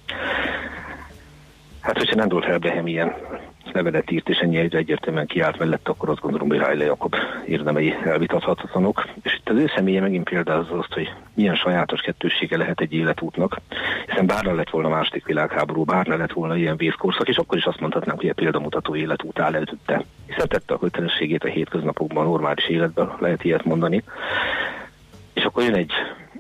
Hát, 1.82 1.98
hogyha 1.98 2.16
Randolph 2.16 2.48
Elbrehem 2.48 2.86
ilyen 2.86 3.14
levelet 3.72 4.10
írt, 4.10 4.28
és 4.28 4.38
ennyi 4.38 4.56
egyértelműen 4.56 5.26
kiállt 5.26 5.58
mellett, 5.58 5.88
akkor 5.88 6.08
azt 6.08 6.20
gondolom, 6.20 6.48
hogy 6.48 6.58
Riley 6.58 6.86
Jakob 6.86 7.14
érdemei 7.46 7.94
elvitathatatlanok. 8.04 9.08
És 9.22 9.34
itt 9.34 9.48
az 9.48 9.56
ő 9.56 9.70
személye 9.74 10.00
megint 10.00 10.28
példázza 10.28 10.78
azt, 10.78 10.92
hogy 10.92 11.12
milyen 11.34 11.54
sajátos 11.54 12.00
kettőssége 12.00 12.56
lehet 12.56 12.80
egy 12.80 12.92
életútnak, 12.92 13.60
hiszen 14.06 14.26
bárna 14.26 14.54
lett 14.54 14.70
volna 14.70 14.88
második 14.88 15.26
világháború, 15.26 15.84
bárna 15.84 16.16
lett 16.16 16.32
volna 16.32 16.56
ilyen 16.56 16.76
vészkorszak, 16.76 17.28
és 17.28 17.36
akkor 17.36 17.58
is 17.58 17.64
azt 17.64 17.80
mondhatnánk, 17.80 18.20
hogy 18.20 18.28
a 18.28 18.34
példamutató 18.34 18.96
életút 18.96 19.38
áll 19.38 19.54
előtte. 19.54 20.04
Hiszen 20.26 20.48
tette 20.48 20.74
a 20.74 20.78
kötelességét 20.78 21.44
a 21.44 21.48
hétköznapokban, 21.48 22.24
normális 22.24 22.68
életben, 22.68 23.12
lehet 23.18 23.44
ilyet 23.44 23.64
mondani. 23.64 24.02
És 25.32 25.44
akkor 25.44 25.62
jön 25.62 25.74
egy 25.74 25.92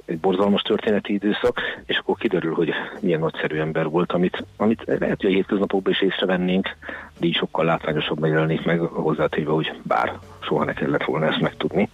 egy 0.04 0.18
borzalmas 0.18 0.62
történeti 0.62 1.12
időszak, 1.12 1.60
és 1.86 1.98
akkor 1.98 2.16
kiderül, 2.16 2.54
hogy 2.54 2.70
milyen 3.00 3.20
nagyszerű 3.20 3.58
ember 3.58 3.88
volt, 3.88 4.12
amit, 4.12 4.44
amit 4.56 4.82
lehet, 4.86 5.20
hogy 5.20 5.30
a 5.30 5.34
hétköznapokban 5.34 5.92
is 5.92 6.02
észrevennénk, 6.02 6.76
de 7.18 7.26
így 7.26 7.36
sokkal 7.36 7.64
látványosabban 7.64 8.28
jelenik 8.28 8.64
meg 8.64 8.80
hozzátéve, 8.80 9.50
hogy 9.50 9.80
bár 9.82 10.18
soha 10.40 10.64
ne 10.64 10.72
kellett 10.72 11.04
volna 11.04 11.26
ezt 11.26 11.40
megtudni. 11.40 11.88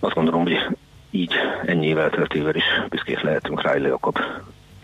Azt 0.00 0.14
gondolom, 0.14 0.42
hogy 0.42 0.76
így 1.10 1.32
ennyi 1.64 1.86
év 1.86 1.98
elteltével 1.98 2.54
is 2.54 2.64
büszkék 2.88 3.20
lehetünk 3.20 3.62
rá, 3.62 3.76
Jakab 3.76 4.18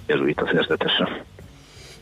a 0.07 0.50
szerzetesre. 0.52 1.25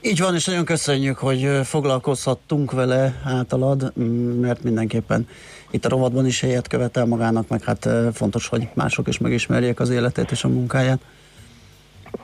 Így 0.05 0.21
van, 0.21 0.35
és 0.35 0.45
nagyon 0.45 0.65
köszönjük, 0.65 1.19
hogy 1.19 1.49
foglalkozhattunk 1.65 2.73
vele 2.73 3.21
általad, 3.25 3.93
mert 4.41 4.63
mindenképpen 4.63 5.29
itt 5.73 5.85
a 5.85 5.89
rovatban 5.89 6.27
is 6.27 6.41
helyet 6.41 6.69
követel 6.69 7.05
magának, 7.05 7.49
meg 7.49 7.63
hát 7.63 7.89
fontos, 8.13 8.49
hogy 8.49 8.69
mások 8.75 9.09
is 9.09 9.19
megismerjék 9.19 9.81
az 9.81 9.91
életét 9.91 10.31
és 10.31 10.45
a 10.45 10.49
munkáját. 10.49 11.01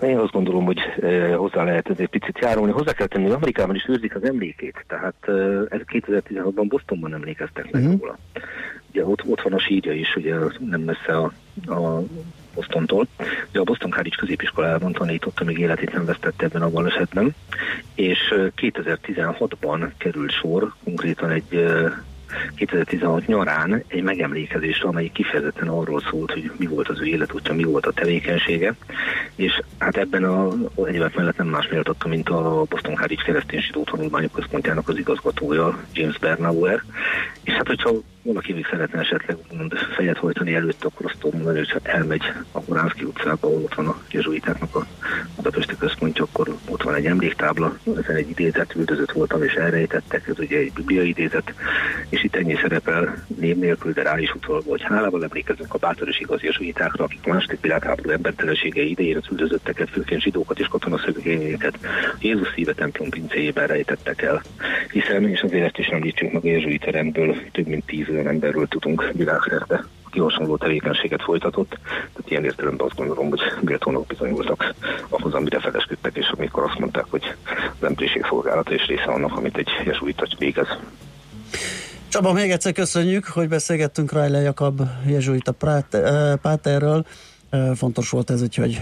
Én 0.03 0.19
azt 0.19 0.33
gondolom, 0.33 0.65
hogy 0.65 0.79
hozzá 1.37 1.65
lehet 1.65 1.91
ez 1.91 1.99
egy 1.99 2.09
picit 2.09 2.39
járulni. 2.39 2.73
Hozzá 2.73 2.93
kell 2.93 3.07
tenni, 3.07 3.25
hogy 3.25 3.35
Amerikában 3.35 3.75
is 3.75 3.87
őrzik 3.89 4.15
az 4.15 4.25
emlékét. 4.25 4.85
Tehát 4.87 5.15
eh, 5.21 5.35
ez 5.69 5.81
2016-ban 5.93 6.65
Bostonban 6.69 7.15
emlékeztek 7.15 7.71
meg 7.71 7.83
uh-huh. 7.83 8.01
róla. 8.01 8.19
Ugye 8.91 9.05
ott, 9.05 9.25
ott 9.27 9.43
van 9.43 9.53
a 9.53 9.59
sírja 9.59 9.93
is, 9.93 10.17
ugye 10.17 10.35
nem 10.59 10.81
messze 10.81 11.17
a, 11.17 11.33
a 11.75 12.03
Bostontól. 12.55 13.07
Ugye 13.49 13.61
a 13.61 13.65
Boston 13.65 13.91
College 13.91 14.17
középiskolában 14.19 14.93
tanította, 14.93 15.45
még 15.45 15.59
életét 15.59 15.93
nem 15.93 16.05
vesztette 16.05 16.45
ebben 16.45 16.63
a 16.63 16.71
balesetben, 16.71 17.35
és 17.95 18.19
2016-ban 18.57 19.91
került 19.97 20.33
sor 20.33 20.75
konkrétan 20.85 21.31
egy 21.31 21.67
2016 22.55 23.27
nyarán 23.27 23.85
egy 23.87 24.03
megemlékezésre, 24.03 24.89
amely 24.89 25.11
kifejezetten 25.13 25.69
arról 25.69 26.03
szólt, 26.11 26.33
hogy 26.33 26.51
mi 26.57 26.67
volt 26.67 26.89
az 26.89 27.01
ő 27.01 27.05
életútja, 27.05 27.55
mi 27.55 27.63
volt 27.63 27.87
a 27.87 27.93
tevékenysége, 27.93 28.75
és 29.35 29.63
hát 29.79 29.97
ebben 29.97 30.25
a 30.25 30.49
egyébként 30.87 31.17
mellett 31.17 31.37
nem 31.37 31.47
más 31.47 31.69
méltatta, 31.69 32.09
mint 32.09 32.29
a 32.29 32.65
Boston 32.69 32.95
College 32.95 33.23
keresztény 33.25 33.61
zsidó 33.61 33.85
tanulmányok 33.85 34.33
központjának 34.33 34.89
az 34.89 34.99
igazgatója, 34.99 35.79
James 35.93 36.19
Bernauer, 36.19 36.83
és 37.43 37.53
hát 37.53 37.67
hogyha 37.67 37.91
valaki 38.23 38.53
még 38.53 38.67
szeretne 38.71 39.01
esetleg 39.01 39.37
mond, 39.57 39.73
fejet 39.97 40.19
hajtani 40.19 40.55
előtt, 40.55 40.85
akkor 40.85 41.07
azt 41.07 41.19
tudom 41.19 41.41
mondani, 41.41 41.59
hogy 41.59 41.71
ha 41.71 41.79
elmegy 41.83 42.23
a 42.53 42.61
Horánszki 42.61 43.05
utcába, 43.05 43.47
ahol 43.47 43.63
ott 43.63 43.75
van 43.75 43.87
a 43.87 44.01
jezsuitáknak 44.11 44.75
a 44.75 44.87
Budapesti 45.37 45.77
központja, 45.79 46.25
akkor 46.25 46.57
ott 46.69 46.83
van 46.83 46.95
egy 46.95 47.07
emléktábla, 47.07 47.79
ezen 47.97 48.17
egy 48.17 48.31
idézet, 48.31 48.75
üldözött 48.75 49.13
voltam 49.13 49.43
és 49.43 49.53
elrejtettek, 49.53 50.29
ez 50.29 50.39
ugye 50.39 50.59
egy 50.59 50.73
biblia 50.73 51.03
idézet, 51.03 51.55
és 52.09 52.25
itt 52.25 52.37
ennyi 52.37 52.55
szerepel 52.55 53.25
név 53.39 53.57
nélkül, 53.57 53.93
de 53.93 54.03
rá 54.03 54.19
is 54.19 54.35
utalva, 54.35 54.71
hogy 54.71 54.83
hálával 54.83 55.25
emlékezünk 55.25 55.75
a 55.75 55.79
bátor 55.79 56.09
és 56.09 56.21
igaz 56.21 56.43
jezsuitákra, 56.43 57.05
akik 57.05 57.27
második 57.27 57.61
világháború 57.61 58.11
embertelensége 58.11 58.83
idején 58.83 59.17
az 59.17 59.27
üldözötteket, 59.31 59.91
főként 59.91 60.23
zsidókat 60.23 60.59
és 60.59 60.67
katonaszögényeket 60.67 61.79
Jézus 62.21 62.49
szíve 62.55 62.73
templom 62.73 63.09
pincéjében 63.11 63.67
rejtettek 63.67 64.23
el. 64.23 64.43
Hiszen, 64.91 65.29
és 65.29 65.41
azért 65.41 65.65
ezt 65.65 65.79
is 65.79 65.87
említsünk 65.87 66.33
meg 66.33 66.45
a 66.45 66.49
jezsuita 66.49 66.91
rendből, 66.91 67.37
több 67.53 67.67
mint 67.67 67.87
tíz 67.87 68.08
olyan 68.11 68.27
emberről 68.27 68.69
tudunk 68.69 69.11
világszerte, 69.13 69.85
aki 70.07 70.19
hasonló 70.19 70.57
tevékenységet 70.57 71.23
folytatott. 71.23 71.79
Tehát 71.93 72.31
ilyen 72.31 72.45
értelemben 72.45 72.87
azt 72.87 72.97
gondolom, 72.97 73.29
hogy 73.29 73.41
méltónak 73.61 74.07
bizonyultak 74.07 74.75
ahhoz, 75.09 75.35
amire 75.35 75.61
felesküdtek, 75.61 76.17
és 76.17 76.33
amikor 76.37 76.63
azt 76.63 76.79
mondták, 76.79 77.05
hogy 77.11 77.35
az 77.81 77.87
emberiség 77.87 78.25
szolgálata 78.29 78.73
és 78.73 78.87
része 78.87 79.05
annak, 79.05 79.37
amit 79.37 79.57
egy 79.57 79.69
jezsuita 79.85 80.27
végez. 80.39 80.69
Csaba, 82.09 82.33
még 82.33 82.51
egyszer 82.51 82.73
köszönjük, 82.73 83.27
hogy 83.27 83.49
beszélgettünk 83.49 84.13
Riley 84.13 84.43
Jakab 84.43 84.81
jezsuita 85.07 85.55
Páterről. 86.43 87.05
Fontos 87.75 88.11
volt 88.11 88.31
ez, 88.31 88.43
úgyhogy 88.43 88.81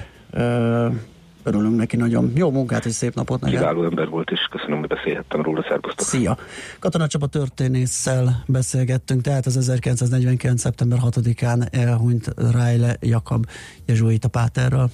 Örülünk 1.47 1.77
neki 1.77 1.97
nagyon. 1.97 2.33
Jó 2.35 2.51
munkát 2.51 2.85
és 2.85 2.93
szép 2.93 3.15
napot 3.15 3.41
neked. 3.41 3.59
Kiváló 3.59 3.85
ember 3.85 4.09
volt, 4.09 4.31
és 4.31 4.41
köszönöm, 4.51 4.79
hogy 4.79 4.89
beszélhettem 4.89 5.43
róla. 5.43 5.65
Szerbusztok. 5.69 6.07
Szia! 6.07 6.37
Katona 6.79 7.07
Csaba 7.07 7.27
történésszel 7.27 8.45
beszélgettünk, 8.47 9.21
tehát 9.21 9.47
az 9.47 9.57
1949. 9.57 10.61
szeptember 10.61 10.99
6-án 11.03 11.75
elhunyt 11.75 12.35
Riley 12.37 12.91
Jakab 13.01 13.47
Jezsuita 13.87 14.29
Páterről. 14.29 14.91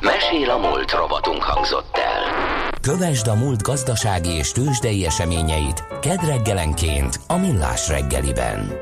Mesél 0.00 0.50
a 0.50 0.58
múlt 0.58 0.92
robotunk 0.92 1.42
hangzott 1.42 1.96
el. 1.96 2.22
Kövesd 2.80 3.26
a 3.26 3.34
múlt 3.34 3.62
gazdasági 3.62 4.30
és 4.30 4.52
tőzsdei 4.52 5.04
eseményeit 5.04 5.84
kedd 6.00 6.26
reggelenként 6.26 7.20
a 7.26 7.36
Millás 7.36 7.88
reggeliben. 7.88 8.72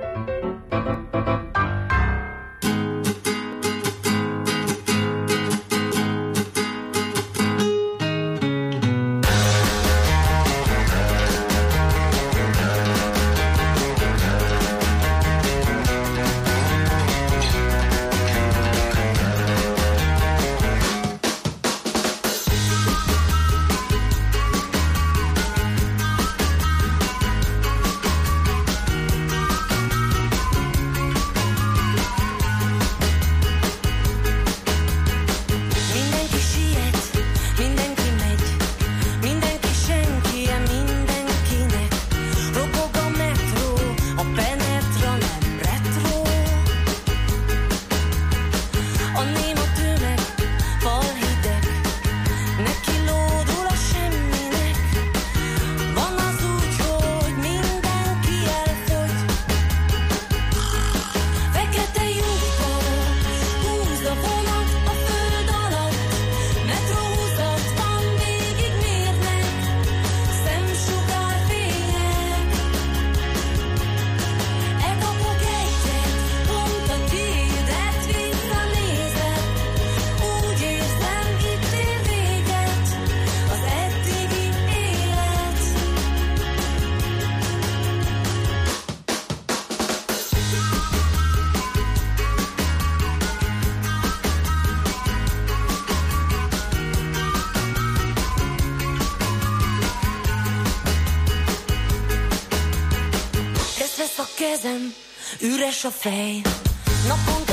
Üres 105.76 105.84
a 105.84 107.45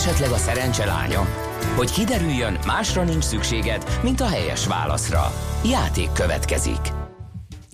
Esetleg 0.00 0.30
a 0.30 0.36
szerencse? 0.36 1.08
Hogy 1.76 1.90
kiderüljön, 1.90 2.58
másra 2.66 3.02
nincs 3.02 3.24
szükséged, 3.24 3.98
mint 4.02 4.20
a 4.20 4.26
helyes 4.26 4.66
válaszra. 4.66 5.32
Játék 5.64 6.12
következik. 6.12 6.99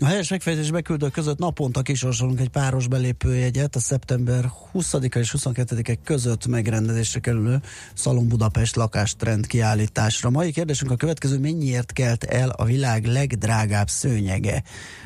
A 0.06 0.08
helyes 0.08 0.28
megfejtés 0.28 0.70
beküldők 0.70 1.12
között 1.12 1.38
naponta 1.38 1.82
kisorsolunk 1.82 2.40
egy 2.40 2.48
páros 2.48 2.88
belépőjegyet 2.88 3.76
a 3.76 3.78
szeptember 3.78 4.50
20-a 4.74 5.18
és 5.18 5.34
22-e 5.38 5.94
között 6.04 6.46
megrendezésre 6.46 7.20
kerülő 7.20 7.60
Szalon 7.94 8.28
Budapest 8.28 8.76
lakástrend 8.76 9.46
kiállításra. 9.46 10.30
Mai 10.30 10.52
kérdésünk 10.52 10.90
a 10.90 10.96
következő, 10.96 11.38
mennyiért 11.38 11.92
kelt 11.92 12.24
el 12.24 12.48
a 12.48 12.64
világ 12.64 13.04
legdrágább 13.04 13.88
szőnyege? 13.88 14.62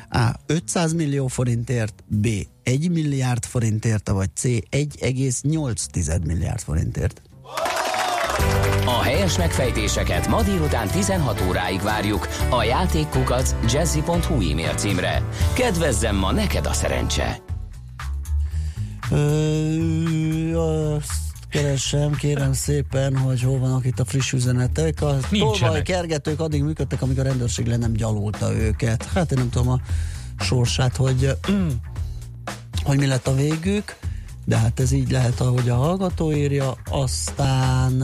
A. 0.09 0.29
500 0.45 0.93
millió 0.93 1.27
forintért, 1.27 2.03
B. 2.07 2.27
1 2.63 2.89
milliárd 2.91 3.45
forintért, 3.45 4.09
vagy 4.09 4.29
C. 4.35 4.43
1,8 4.43 6.25
milliárd 6.25 6.59
forintért. 6.59 7.30
A 8.85 9.01
helyes 9.01 9.37
megfejtéseket 9.37 10.27
ma 10.27 10.41
délután 10.41 10.87
16 10.87 11.43
óráig 11.47 11.81
várjuk 11.81 12.27
a 12.49 12.63
játékkukac 12.63 13.55
jazzy.hu 13.71 14.33
e-mail 14.51 14.73
címre. 14.73 15.23
Kedvezzem 15.53 16.15
ma 16.15 16.31
neked 16.31 16.65
a 16.65 16.73
szerencse! 16.73 17.41
Ö, 19.11 20.55
azt 20.55 21.11
keresem, 21.49 22.15
kérem 22.15 22.53
szépen, 22.53 23.17
hogy 23.17 23.41
hol 23.41 23.59
vannak 23.59 23.85
itt 23.85 23.99
a 23.99 24.05
friss 24.05 24.31
üzenetek. 24.31 25.01
A 25.01 25.17
Nincsenek. 25.29 25.59
tolvaj 25.59 25.81
kergetők 25.81 26.39
addig 26.39 26.63
működtek, 26.63 27.01
amíg 27.01 27.19
a 27.19 27.23
rendőrség 27.23 27.67
le 27.67 27.77
nem 27.77 27.93
gyalulta 27.93 28.53
őket. 28.53 29.05
Hát 29.13 29.31
én 29.31 29.37
nem 29.37 29.49
tudom 29.49 29.69
a 29.69 29.79
sorsát, 30.39 30.95
hogy, 30.95 31.37
hogy 32.83 32.97
mi 32.97 33.05
lett 33.05 33.27
a 33.27 33.35
végük, 33.35 33.95
de 34.51 34.57
hát 34.57 34.79
ez 34.79 34.91
így 34.91 35.11
lehet, 35.11 35.39
ahogy 35.39 35.69
a 35.69 35.75
hallgató 35.75 36.33
írja. 36.33 36.75
Aztán 36.89 38.03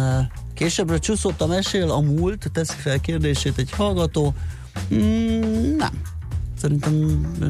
későbbre 0.53 0.97
csúszott 0.97 1.41
a 1.41 1.47
mesél, 1.47 1.91
a 1.91 1.99
múlt, 1.99 2.49
teszi 2.53 2.75
fel 2.77 2.99
kérdését 2.99 3.57
egy 3.57 3.71
hallgató. 3.71 4.33
Mm, 4.93 5.75
nem. 5.77 6.01
Szerintem 6.62 6.93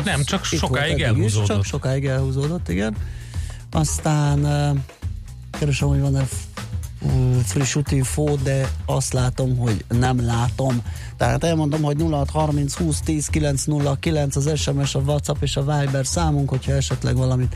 Nem, 0.04 0.24
csak 0.24 0.44
sokáig 0.44 0.92
eddig 0.92 1.02
is, 1.02 1.04
elhúzódott. 1.06 1.48
Csak 1.48 1.64
sokáig 1.64 2.06
elhúzódott, 2.06 2.70
igen. 2.70 2.96
Aztán 3.72 4.42
keresem, 5.52 5.88
hogy 5.88 6.00
van-e 6.00 6.28
friss 7.44 7.78
info, 7.90 8.36
de 8.44 8.70
azt 8.86 9.14
látom, 9.14 9.58
hogy 9.58 9.86
nem 9.88 10.26
látom. 10.26 10.82
Tehát 11.18 11.44
elmondom, 11.44 11.82
hogy 11.82 12.02
0630 12.02 12.74
20 12.74 13.00
10 13.02 13.28
909 13.28 14.36
az 14.36 14.52
SMS, 14.56 14.96
a 14.96 15.00
WhatsApp 15.00 15.42
és 15.42 15.56
a 15.56 15.62
Viber 15.62 16.06
számunk, 16.06 16.50
hogyha 16.50 16.72
esetleg 16.72 17.16
valamit 17.16 17.56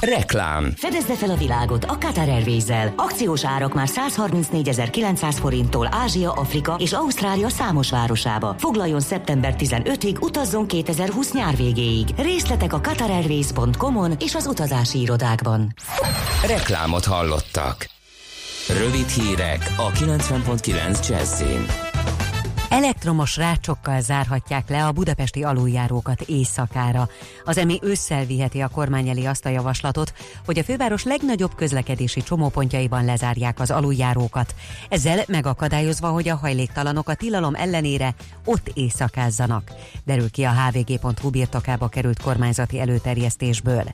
Reklám. 0.00 0.72
Fedezze 0.76 1.14
fel 1.14 1.30
a 1.30 1.36
világot 1.36 1.84
a 1.84 1.98
Qatar 1.98 2.28
Airways-zel. 2.28 2.92
Akciós 2.96 3.44
árak 3.44 3.74
már 3.74 3.88
134.900 3.88 5.36
forinttól 5.40 5.88
Ázsia, 5.90 6.32
Afrika 6.32 6.76
és 6.78 6.92
Ausztrália 6.92 7.48
számos 7.48 7.90
városába. 7.90 8.54
Foglaljon 8.58 9.00
szeptember 9.00 9.54
15-ig, 9.58 10.20
utazzon 10.20 10.66
2020 10.66 11.32
nyár 11.32 11.56
végéig. 11.56 12.08
Részletek 12.16 12.72
a 12.72 12.80
qatarairways.com-on 12.80 14.12
és 14.18 14.34
az 14.34 14.46
utazási 14.46 15.00
irodákban. 15.00 15.74
Reklámot 16.46 17.04
hallottak. 17.04 17.86
Rövid 18.68 19.08
hírek 19.08 19.74
a 19.76 19.90
90.9 19.90 21.08
Jazzin. 21.08 21.66
Elektromos 22.68 23.36
rácsokkal 23.36 24.00
zárhatják 24.00 24.68
le 24.68 24.86
a 24.86 24.92
budapesti 24.92 25.42
aluljárókat 25.42 26.20
éjszakára. 26.20 27.08
Az 27.44 27.58
EMI 27.58 27.78
ősszel 27.82 28.24
viheti 28.24 28.60
a 28.60 28.68
kormány 28.68 29.08
elé 29.08 29.24
azt 29.24 29.46
a 29.46 29.48
javaslatot, 29.48 30.12
hogy 30.44 30.58
a 30.58 30.64
főváros 30.64 31.04
legnagyobb 31.04 31.54
közlekedési 31.54 32.22
csomópontjaiban 32.22 33.04
lezárják 33.04 33.60
az 33.60 33.70
aluljárókat. 33.70 34.54
Ezzel 34.88 35.24
megakadályozva, 35.26 36.08
hogy 36.08 36.28
a 36.28 36.36
hajléktalanok 36.36 37.08
a 37.08 37.14
tilalom 37.14 37.54
ellenére 37.54 38.14
ott 38.44 38.70
éjszakázzanak. 38.74 39.70
Derül 40.04 40.30
ki 40.30 40.44
a 40.44 40.52
hvg.hu 40.52 41.30
birtokába 41.30 41.88
került 41.88 42.22
kormányzati 42.22 42.80
előterjesztésből. 42.80 43.84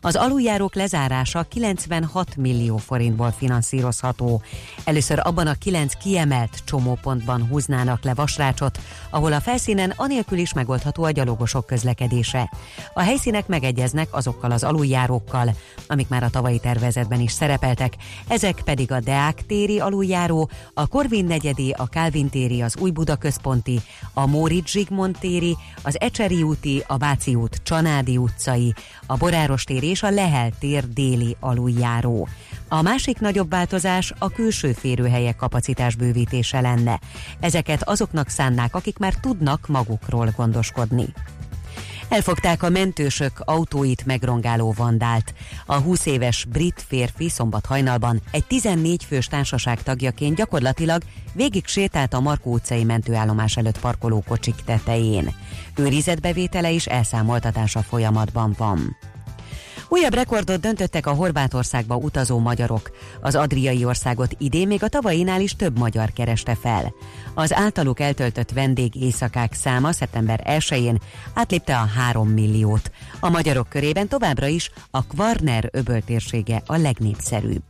Az 0.00 0.16
aluljárók 0.16 0.74
lezárása 0.74 1.42
96 1.42 2.36
millió 2.36 2.76
forintból 2.76 3.30
finanszírozható. 3.30 4.42
Először 4.84 5.20
abban 5.22 5.46
a 5.46 5.54
kilenc 5.54 5.94
kiemelt 5.94 6.62
csomópontban 6.64 7.46
húznának 7.46 8.04
le 8.04 8.13
vasrácsot, 8.14 8.78
ahol 9.10 9.32
a 9.32 9.40
felszínen 9.40 9.92
anélkül 9.96 10.38
is 10.38 10.52
megoldható 10.52 11.04
a 11.04 11.10
gyalogosok 11.10 11.66
közlekedése. 11.66 12.50
A 12.94 13.00
helyszínek 13.00 13.46
megegyeznek 13.46 14.08
azokkal 14.10 14.50
az 14.50 14.64
aluljárókkal, 14.64 15.54
amik 15.86 16.08
már 16.08 16.22
a 16.22 16.30
tavalyi 16.30 16.58
tervezetben 16.58 17.20
is 17.20 17.32
szerepeltek, 17.32 17.94
ezek 18.28 18.60
pedig 18.64 18.92
a 18.92 19.00
Deák 19.00 19.46
téri 19.46 19.80
aluljáró, 19.80 20.50
a 20.74 20.86
Korvin 20.86 21.24
negyedi, 21.24 21.74
a 21.76 21.86
Kálvin 21.86 22.28
téri, 22.28 22.62
az 22.62 22.76
Új 22.76 22.90
Buda 22.90 23.16
központi, 23.16 23.80
a 24.12 24.26
Móricz 24.26 24.70
Zsigmond 24.70 25.16
téri, 25.20 25.56
az 25.82 26.00
Ecseri 26.00 26.42
úti, 26.42 26.84
a 26.86 26.96
Váci 26.96 27.34
út 27.34 27.60
Csanádi 27.62 28.16
utcai, 28.16 28.74
a 29.06 29.16
Boráros 29.16 29.64
tér 29.64 29.82
és 29.82 30.02
a 30.02 30.10
Lehel 30.10 30.50
tér 30.58 30.88
déli 30.88 31.36
aluljáró. 31.40 32.28
A 32.74 32.82
másik 32.82 33.20
nagyobb 33.20 33.50
változás 33.50 34.12
a 34.18 34.28
külső 34.28 34.72
férőhelyek 34.72 35.36
kapacitás 35.36 35.94
bővítése 35.94 36.60
lenne. 36.60 37.00
Ezeket 37.40 37.82
azoknak 37.82 38.28
szánnák, 38.28 38.74
akik 38.74 38.98
már 38.98 39.14
tudnak 39.14 39.66
magukról 39.66 40.32
gondoskodni. 40.36 41.06
Elfogták 42.08 42.62
a 42.62 42.68
mentősök 42.68 43.32
autóit 43.38 44.06
megrongáló 44.06 44.74
vandált. 44.76 45.34
A 45.66 45.74
20 45.74 46.06
éves 46.06 46.44
brit 46.44 46.84
férfi 46.88 47.28
szombat 47.28 47.66
hajnalban 47.66 48.20
egy 48.30 48.44
14 48.44 49.04
fős 49.04 49.26
társaság 49.26 49.82
tagjaként 49.82 50.36
gyakorlatilag 50.36 51.02
végig 51.32 51.66
sétált 51.66 52.14
a 52.14 52.20
Markó 52.20 52.52
utcai 52.52 52.84
mentőállomás 52.84 53.56
előtt 53.56 53.80
parkoló 53.80 54.24
kocsik 54.28 54.56
tetején. 54.64 55.34
Őrizetbevétele 55.76 56.72
és 56.72 56.86
elszámoltatása 56.86 57.82
folyamatban 57.82 58.54
van. 58.58 58.96
Újabb 59.94 60.14
rekordot 60.14 60.60
döntöttek 60.60 61.06
a 61.06 61.12
Horvátországba 61.12 61.96
utazó 61.96 62.38
magyarok. 62.38 62.90
Az 63.20 63.34
Adriai 63.34 63.84
országot 63.84 64.34
idén 64.38 64.66
még 64.66 64.82
a 64.82 64.88
tavainál 64.88 65.40
is 65.40 65.56
több 65.56 65.78
magyar 65.78 66.12
kereste 66.12 66.54
fel. 66.54 66.94
Az 67.34 67.54
általuk 67.54 68.00
eltöltött 68.00 68.50
vendég 68.50 68.94
éjszakák 68.94 69.52
száma 69.52 69.92
szeptember 69.92 70.42
1-én 70.46 70.98
átlépte 71.34 71.78
a 71.78 71.84
3 71.84 72.28
milliót. 72.28 72.90
A 73.20 73.28
magyarok 73.28 73.68
körében 73.68 74.08
továbbra 74.08 74.46
is 74.46 74.70
a 74.90 75.04
Kvarner 75.06 75.68
öböltérsége 75.72 76.62
a 76.66 76.76
legnépszerűbb. 76.76 77.62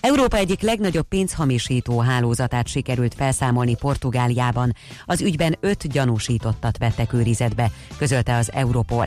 Európa 0.00 0.36
egyik 0.36 0.60
legnagyobb 0.60 1.06
pénzhamisító 1.08 1.98
hálózatát 1.98 2.66
sikerült 2.66 3.14
felszámolni 3.14 3.76
Portugáliában. 3.76 4.74
Az 5.04 5.20
ügyben 5.20 5.56
öt 5.60 5.88
gyanúsítottat 5.88 6.78
vettek 6.78 7.12
őrizetbe, 7.12 7.70
közölte 7.96 8.36
az 8.36 8.52
Europol. 8.52 9.06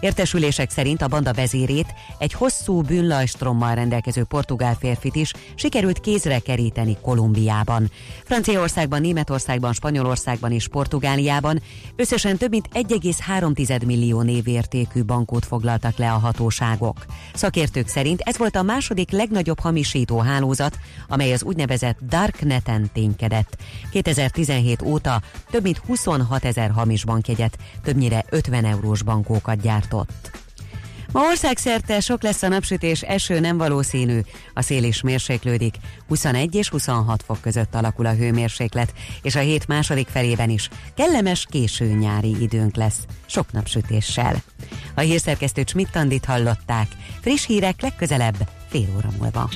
Értesülések 0.00 0.70
szerint 0.70 1.02
a 1.02 1.08
banda 1.08 1.32
vezérét, 1.32 1.94
egy 2.18 2.32
hosszú 2.32 2.80
bűnlajstrommal 2.80 3.74
rendelkező 3.74 4.24
portugál 4.24 4.74
férfit 4.74 5.14
is 5.14 5.32
sikerült 5.54 6.00
kézre 6.00 6.38
keríteni 6.38 6.96
Kolumbiában. 7.00 7.90
Franciaországban, 8.24 9.00
Németországban, 9.00 9.72
Spanyolországban 9.72 10.52
és 10.52 10.68
Portugáliában 10.68 11.62
összesen 11.96 12.36
több 12.36 12.50
mint 12.50 12.68
1,3 12.74 13.86
millió 13.86 14.20
névértékű 14.22 15.02
bankót 15.04 15.44
foglaltak 15.44 15.96
le 15.96 16.12
a 16.12 16.18
hatóságok. 16.18 17.04
Szakértők 17.34 17.88
szerint 17.88 18.20
ez 18.20 18.38
volt 18.38 18.56
a 18.56 18.62
második 18.62 19.10
legnagyobb 19.10 19.60
hamisító 19.60 20.18
hálózat, 20.18 20.78
amely 21.08 21.32
az 21.32 21.42
úgynevezett 21.42 21.98
Darkneten 22.08 22.90
ténykedett. 22.92 23.56
2017 23.90 24.82
óta 24.82 25.22
több 25.50 25.62
mint 25.62 25.78
26 25.78 26.44
ezer 26.44 26.70
hamis 26.70 27.04
bankjegyet, 27.04 27.58
többnyire 27.82 28.24
50 28.28 28.64
eurós 28.64 29.02
bankókat 29.02 29.60
gyártott. 29.72 30.30
Ma 31.12 31.20
országszerte 31.20 32.00
sok 32.00 32.22
lesz 32.22 32.42
a 32.42 32.48
napsütés, 32.48 33.02
eső 33.02 33.40
nem 33.40 33.56
valószínű, 33.56 34.20
a 34.54 34.62
szél 34.62 34.84
is 34.84 35.00
mérséklődik, 35.00 35.74
21 36.08 36.54
és 36.54 36.68
26 36.68 37.22
fok 37.22 37.40
között 37.40 37.74
alakul 37.74 38.06
a 38.06 38.14
hőmérséklet, 38.14 38.92
és 39.22 39.34
a 39.34 39.40
hét 39.40 39.66
második 39.66 40.08
felében 40.08 40.50
is 40.50 40.68
kellemes 40.94 41.46
késő 41.50 41.84
nyári 41.84 42.36
időnk 42.40 42.76
lesz, 42.76 42.98
sok 43.26 43.52
napsütéssel. 43.52 44.42
A 44.94 45.00
hírszerkesztő 45.00 45.64
Csmittandit 45.64 46.24
hallották, 46.24 46.86
friss 47.20 47.46
hírek 47.46 47.80
legközelebb, 47.80 48.48
fél 48.68 48.88
óra 48.96 49.08
múlva. 49.18 49.50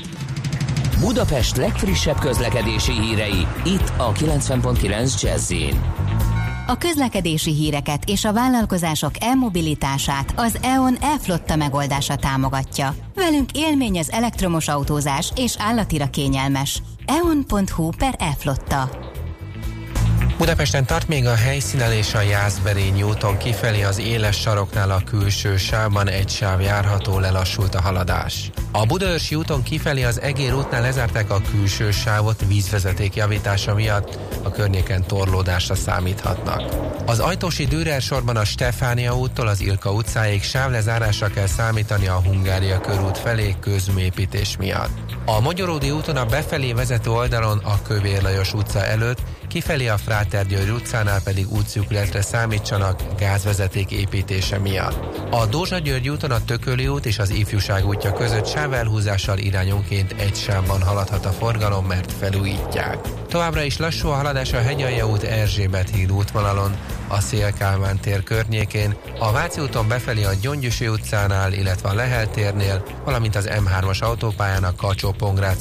Budapest 1.01 1.57
legfrissebb 1.57 2.19
közlekedési 2.19 2.93
hírei, 2.93 3.47
itt 3.65 3.93
a 3.97 4.13
90.9 4.13 5.23
jazz 5.23 5.53
a 6.67 6.79
közlekedési 6.79 7.55
híreket 7.55 8.05
és 8.05 8.25
a 8.25 8.33
vállalkozások 8.33 9.11
elmobilitását 9.21 10.33
az 10.37 10.59
EON 10.63 10.97
e-flotta 11.01 11.57
megoldása 11.57 12.17
támogatja. 12.17 12.95
Velünk 13.15 13.51
élmény 13.53 13.99
az 13.99 14.11
elektromos 14.11 14.69
autózás 14.69 15.33
és 15.37 15.55
állatira 15.59 16.11
kényelmes. 16.11 16.83
eon.hu 17.07 17.91
per 17.99 18.15
e-flotta. 18.19 19.15
Budapesten 20.39 20.87
tart 20.87 21.09
még 21.09 21.27
a 21.27 21.35
helyszínelés 21.35 22.15
a 22.15 22.21
Jászberény 22.21 23.03
úton 23.03 23.37
kifelé 23.37 23.83
az 23.83 23.99
éles 23.99 24.37
saroknál 24.37 24.91
a 24.91 25.03
külső 25.05 25.57
sávban 25.57 26.09
egy 26.09 26.29
sáv 26.29 26.61
járható, 26.61 27.19
lelassult 27.19 27.75
a 27.75 27.81
haladás. 27.81 28.51
A 28.73 28.85
Budaörsi 28.85 29.35
úton 29.35 29.63
kifelé 29.63 30.03
az 30.03 30.21
Egér 30.21 30.55
útnál 30.55 30.81
lezárták 30.81 31.31
a 31.31 31.41
külső 31.51 31.91
sávot 31.91 32.45
vízvezeték 32.47 33.15
javítása 33.15 33.75
miatt, 33.75 34.19
a 34.43 34.51
környéken 34.51 35.07
torlódásra 35.07 35.75
számíthatnak. 35.75 36.63
Az 37.07 37.19
Ajtósi 37.19 37.67
Dürer 37.67 38.01
sorban 38.01 38.37
a 38.37 38.45
Stefánia 38.45 39.17
úttól 39.17 39.47
az 39.47 39.61
Ilka 39.61 39.93
utcáig 39.93 40.43
sávlezárásra 40.43 41.27
kell 41.27 41.47
számítani 41.47 42.07
a 42.07 42.21
Hungária 42.25 42.81
körút 42.81 43.19
felé 43.19 43.55
közmépítés 43.61 44.57
miatt. 44.57 44.91
A 45.25 45.41
Magyaródi 45.41 45.91
úton 45.91 46.17
a 46.17 46.25
befelé 46.25 46.73
vezető 46.73 47.11
oldalon 47.11 47.59
a 47.59 47.83
Kövér 47.83 48.23
Lajos 48.23 48.53
utca 48.53 48.85
előtt 48.85 49.23
kifelé 49.47 49.89
a 49.89 49.97
Fráter 49.97 50.47
György 50.47 50.71
utcánál 50.71 51.23
pedig 51.23 51.53
útszűkületre 51.53 52.23
számítsanak 52.23 53.03
gázvezeték 53.19 53.91
építése 53.91 54.59
miatt. 54.59 55.19
A 55.31 55.47
Dózsa 55.47 55.79
György 55.79 56.09
úton 56.09 56.31
a 56.31 56.45
Tököli 56.45 56.89
út 56.89 57.07
és 57.07 57.19
az 57.19 57.31
Ifjúság 57.31 57.87
útja 57.87 58.13
között 58.13 58.47
sávelhúzással 58.47 59.39
irányonként 59.39 60.13
egy 60.13 60.35
sávban 60.35 60.83
haladhat 60.83 61.27
a 61.27 61.33
forgalom, 61.33 61.87
mert 61.87 62.13
felújítják. 62.13 62.99
Továbbra 63.29 63.63
is 63.63 63.77
lassú 63.77 64.09
a 64.09 64.15
haladás 64.15 64.53
a 64.53 64.61
Hegyalja 64.61 65.09
út 65.09 65.23
Erzsébet 65.23 65.91
híd 65.91 66.13
útvonalon, 66.13 66.77
a 67.09 67.21
Szélkálmán 67.21 68.01
tér 68.01 68.23
környékén, 68.23 68.97
a 69.19 69.33
Váci 69.33 69.61
úton 69.61 69.89
befelé 69.89 70.25
a 70.25 70.33
Gyöngyösi 70.41 70.89
utcánál, 70.89 71.53
illetve 71.53 71.89
a 71.89 71.95
Lehel 71.95 72.31
térnél, 72.31 72.85
valamint 73.05 73.37
az 73.37 73.49
M3-as 73.51 74.03
autópályán 74.03 74.65
a 74.65 74.75
kacsó 74.75 75.15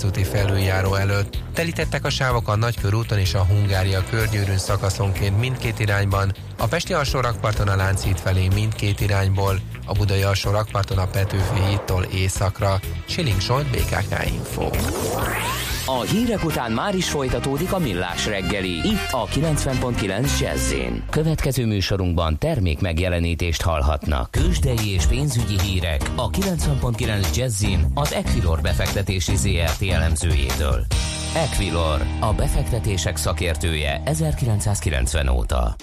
úti 0.05 0.23
felüljáró 0.23 0.95
előtt. 0.95 1.37
Telítettek 1.53 2.05
a 2.05 2.09
sávok 2.09 2.47
a 2.47 2.55
Nagykörúton 2.55 3.17
és 3.17 3.33
a 3.33 3.45
Hungária 3.75 4.03
körgyűrűn 4.09 4.57
szakaszonként 4.57 5.39
mindkét 5.39 5.79
irányban, 5.79 6.33
a 6.57 6.67
Pesti 6.67 6.93
alsó 6.93 7.19
rakparton 7.19 7.67
a 7.67 7.75
Lánchíd 7.75 8.17
felé 8.17 8.47
mindkét 8.53 8.99
irányból, 8.99 9.59
a 9.85 9.91
Budai 9.93 10.21
alsó 10.21 10.51
rakparton 10.51 10.97
a 10.97 11.07
Petőfi 11.07 11.61
hídtól 11.69 12.03
északra. 12.03 12.79
Siling 13.05 13.41
Solt, 13.41 13.67
BKK 13.69 14.25
Info. 14.27 14.69
A 15.85 16.01
hírek 16.01 16.43
után 16.43 16.71
már 16.71 16.95
is 16.95 17.09
folytatódik 17.09 17.73
a 17.73 17.79
millás 17.79 18.25
reggeli. 18.25 18.71
Itt 18.71 19.11
a 19.11 19.25
90.9 19.25 20.39
jazz 20.39 20.73
Következő 21.09 21.65
műsorunkban 21.65 22.37
termék 22.37 22.81
megjelenítést 22.81 23.61
hallhatnak. 23.61 24.31
Kősdei 24.31 24.93
és 24.93 25.05
pénzügyi 25.05 25.59
hírek 25.61 26.01
a 26.15 26.29
90.9 26.29 27.35
jazz 27.35 27.65
az 27.93 28.13
Equilor 28.13 28.61
befektetési 28.61 29.35
ZRT 29.35 29.81
elemzőjétől. 29.89 30.85
Equilor, 31.35 32.01
a 32.19 32.33
befektetések 32.33 33.15
szakértője 33.15 34.01
1990 34.05 35.27
óta. 35.27 35.75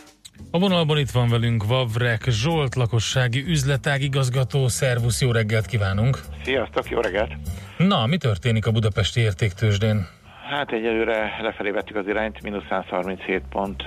A 0.50 0.58
vonalban 0.58 0.98
itt 0.98 1.10
van 1.10 1.28
velünk 1.28 1.66
Vavrek 1.66 2.24
Zsolt, 2.28 2.74
lakossági 2.74 3.44
üzletág 3.46 4.02
igazgató. 4.02 4.68
Szervusz, 4.68 5.20
jó 5.20 5.32
reggelt 5.32 5.66
kívánunk! 5.66 6.20
Sziasztok, 6.44 6.90
jó 6.90 7.00
reggelt! 7.00 7.32
Na, 7.78 8.06
mi 8.06 8.16
történik 8.16 8.66
a 8.66 8.70
budapesti 8.70 9.20
értéktősdén? 9.20 10.08
Hát 10.52 10.72
egyelőre 10.72 11.38
lefelé 11.42 11.70
vettük 11.70 11.96
az 11.96 12.06
irányt, 12.06 12.42
mínusz 12.42 12.62
137 12.68 13.42
pont 13.50 13.82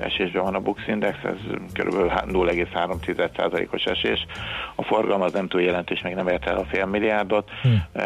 esésben 0.00 0.42
van 0.42 0.54
a 0.54 0.60
Bux 0.60 0.86
Index, 0.86 1.18
ez 1.24 1.36
kb. 1.72 1.94
0,3%-os 2.26 3.84
esés. 3.84 4.26
A 4.74 4.82
forgalom 4.82 5.20
az 5.20 5.32
nem 5.32 5.48
túl 5.48 5.62
jelentős, 5.62 6.02
meg 6.02 6.14
nem 6.14 6.28
ért 6.28 6.46
el 6.46 6.56
a 6.56 6.64
fél 6.64 6.86
milliárdot. 6.86 7.50
Hm. 7.62 8.00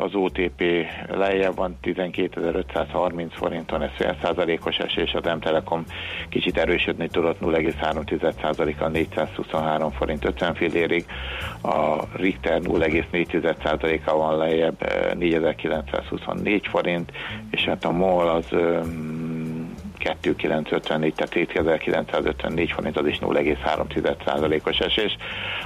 Az 0.00 0.14
OTP 0.14 0.62
lejjebb 1.10 1.56
van 1.56 1.78
12.530 1.82 3.26
forinton, 3.30 3.82
ez 3.82 3.90
fél 3.96 4.16
százalékos 4.22 4.78
esés, 4.78 5.12
az 5.14 5.24
M-Telekom 5.24 5.84
kicsit 6.28 6.58
erősödni 6.58 7.08
tudott 7.08 7.38
0,3%-a 7.40 8.88
423 8.88 9.90
forint 9.90 10.24
50 10.24 10.54
fillérig, 10.54 11.04
a 11.62 11.96
Richter 12.16 12.60
0,4%-a 12.60 14.16
van 14.16 14.36
lejjebb 14.36 14.78
4924 15.14 16.66
forint, 16.66 17.12
és 17.50 17.64
hát 17.64 17.84
a 17.84 17.90
MOL 17.90 18.28
az 18.28 18.46
2954, 20.20 21.14
tehát 21.14 21.32
7954 21.32 22.72
forint, 22.72 22.96
az 22.96 23.06
is 23.06 23.18
0,3%-os 23.20 24.78
esés. 24.78 25.16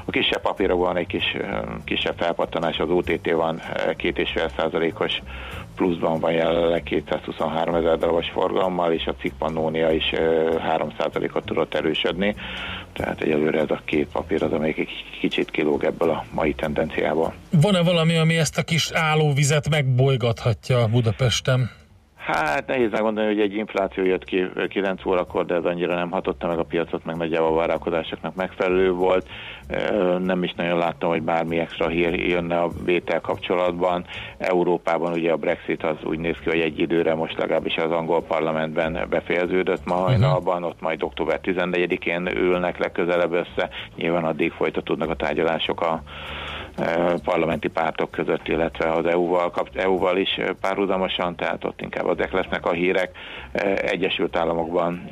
A 0.04 0.10
kisebb 0.10 0.40
papírok 0.40 0.78
van 0.78 0.96
egy 0.96 1.06
kis, 1.06 1.36
kisebb 1.84 2.14
felpattanás, 2.18 2.78
az 2.78 2.88
OTT 2.90 3.30
van 3.30 3.60
2,5%-os 3.76 5.20
pluszban 5.76 6.20
van 6.20 6.32
jelenleg 6.32 6.82
223 6.82 7.74
ezer 7.74 7.98
darabos 7.98 8.30
forgalommal, 8.30 8.92
és 8.92 9.06
a 9.06 9.14
cikkpannónia 9.20 9.90
is 9.90 10.12
3%-ot 10.14 11.44
tudott 11.44 11.74
erősödni. 11.74 12.34
Tehát 12.92 13.20
egyelőre 13.20 13.60
ez 13.60 13.70
a 13.70 13.80
két 13.84 14.08
papír 14.12 14.42
az, 14.42 14.52
amelyik 14.52 14.78
egy 14.78 14.88
kicsit 15.20 15.50
kilóg 15.50 15.84
ebből 15.84 16.10
a 16.10 16.24
mai 16.30 16.54
tendenciából. 16.54 17.34
Van-e 17.50 17.82
valami, 17.82 18.16
ami 18.16 18.36
ezt 18.36 18.58
a 18.58 18.62
kis 18.62 18.90
állóvizet 18.92 19.68
megbolygathatja 19.68 20.86
Budapesten? 20.86 21.70
Hát 22.26 22.66
nehéz 22.66 22.90
megmondani, 22.90 23.26
hogy 23.26 23.40
egy 23.40 23.54
infláció 23.54 24.04
jött 24.04 24.24
ki 24.24 24.46
9 24.68 25.06
órakor, 25.06 25.46
de 25.46 25.54
ez 25.54 25.64
annyira 25.64 25.94
nem 25.94 26.10
hatotta 26.10 26.46
meg 26.46 26.58
a 26.58 26.64
piacot, 26.64 27.04
meg 27.04 27.16
nagyjából 27.16 27.48
a 27.48 27.54
várakozásoknak 27.54 28.34
megfelelő 28.34 28.92
volt. 28.92 29.28
Nem 30.18 30.42
is 30.42 30.52
nagyon 30.52 30.78
láttam, 30.78 31.08
hogy 31.08 31.22
bármi 31.22 31.58
extra 31.58 31.88
hír 31.88 32.14
jönne 32.14 32.60
a 32.60 32.70
vétel 32.84 33.20
kapcsolatban. 33.20 34.04
Európában 34.38 35.12
ugye 35.12 35.32
a 35.32 35.36
Brexit 35.36 35.82
az 35.82 35.96
úgy 36.04 36.18
néz 36.18 36.36
ki, 36.38 36.50
hogy 36.50 36.60
egy 36.60 36.78
időre 36.78 37.14
most 37.14 37.38
legalábbis 37.38 37.76
az 37.76 37.90
angol 37.90 38.22
parlamentben 38.22 39.06
befejeződött 39.08 39.84
ma 39.84 39.94
hajnalban, 39.94 40.64
ott 40.64 40.80
majd 40.80 41.02
október 41.02 41.40
14-én 41.42 42.26
ülnek 42.36 42.78
legközelebb 42.78 43.32
össze. 43.32 43.68
Nyilván 43.96 44.24
addig 44.24 44.52
folytatódnak 44.52 45.10
a 45.10 45.16
tárgyalások 45.16 45.80
a 45.80 46.02
parlamenti 47.24 47.68
pártok 47.68 48.10
között, 48.10 48.48
illetve 48.48 48.92
az 48.92 49.06
EU-val, 49.06 49.52
EU-val 49.74 50.16
is 50.16 50.40
párhuzamosan, 50.60 51.36
tehát 51.36 51.64
ott 51.64 51.80
inkább 51.80 52.06
azek 52.06 52.32
lesznek 52.32 52.66
a 52.66 52.72
hírek. 52.72 53.10
Egyesült 53.76 54.36
Államokban 54.36 55.10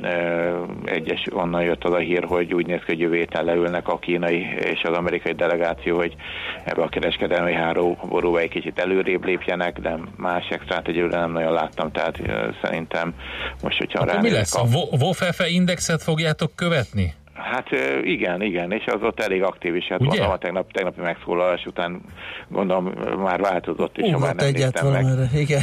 egyes, 0.85 1.25
onnan 1.33 1.63
jött 1.63 1.83
az 1.83 1.93
a 1.93 1.97
hír, 1.97 2.23
hogy 2.23 2.53
úgy 2.53 2.65
néz 2.65 2.79
ki, 2.79 2.85
hogy 2.85 2.99
jövő 2.99 3.15
héten 3.15 3.45
leülnek 3.45 3.87
a 3.87 3.99
kínai 3.99 4.47
és 4.59 4.83
az 4.83 4.97
amerikai 4.97 5.33
delegáció, 5.33 5.95
hogy 5.95 6.15
ebbe 6.63 6.81
a 6.81 6.89
kereskedelmi 6.89 7.53
háróborúba 7.53 8.39
egy 8.39 8.49
kicsit 8.49 8.79
előrébb 8.79 9.25
lépjenek, 9.25 9.79
de 9.79 9.97
más 10.17 10.47
extrát 10.49 10.87
egyőre 10.87 11.19
nem 11.19 11.31
nagyon 11.31 11.53
láttam, 11.53 11.91
tehát 11.91 12.19
szerintem 12.61 13.13
most, 13.61 13.77
hogyha 13.77 14.05
rá... 14.05 14.19
mi 14.19 14.31
lesz? 14.31 14.55
A 14.55 14.65
WOFFE 14.99 15.47
indexet 15.47 16.03
fogjátok 16.03 16.55
követni? 16.55 17.13
Hát 17.35 17.69
igen, 18.03 18.41
igen, 18.41 18.71
és 18.71 18.85
az 18.85 19.01
ott 19.01 19.19
elég 19.19 19.43
aktív 19.43 19.75
is. 19.75 19.87
Hát 19.87 19.99
Ugye? 19.99 20.09
gondolom 20.09 20.31
a 20.31 20.37
tegnap, 20.37 20.71
tegnapi 20.71 21.01
megszólalás 21.01 21.65
után 21.65 22.01
gondolom 22.47 22.93
már 23.17 23.41
változott, 23.41 23.97
és 23.97 24.13
uh, 24.13 24.19
már 24.19 24.35
nem 24.35 24.47
egyet 24.47 24.91
meg. 24.91 25.05
Igen. 25.35 25.61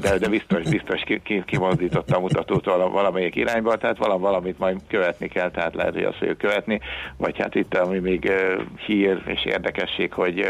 De, 0.00 0.18
de 0.18 0.28
biztos, 0.28 0.62
biztos 0.62 1.02
kimozdította 1.46 2.16
a 2.16 2.20
mutatót 2.20 2.64
valamelyik 2.64 3.36
irányba, 3.36 3.76
tehát 3.76 3.98
valamit 3.98 4.58
majd 4.58 4.80
követni 4.88 5.28
kell, 5.28 5.50
tehát 5.50 5.74
lehet, 5.74 5.92
hogy 5.92 6.04
azt 6.04 6.16
fogjuk 6.16 6.38
követni, 6.38 6.80
vagy 7.16 7.38
hát 7.38 7.54
itt 7.54 7.74
ami 7.74 7.98
még 7.98 8.32
hír 8.86 9.22
és 9.26 9.44
érdekesség, 9.44 10.12
hogy 10.12 10.46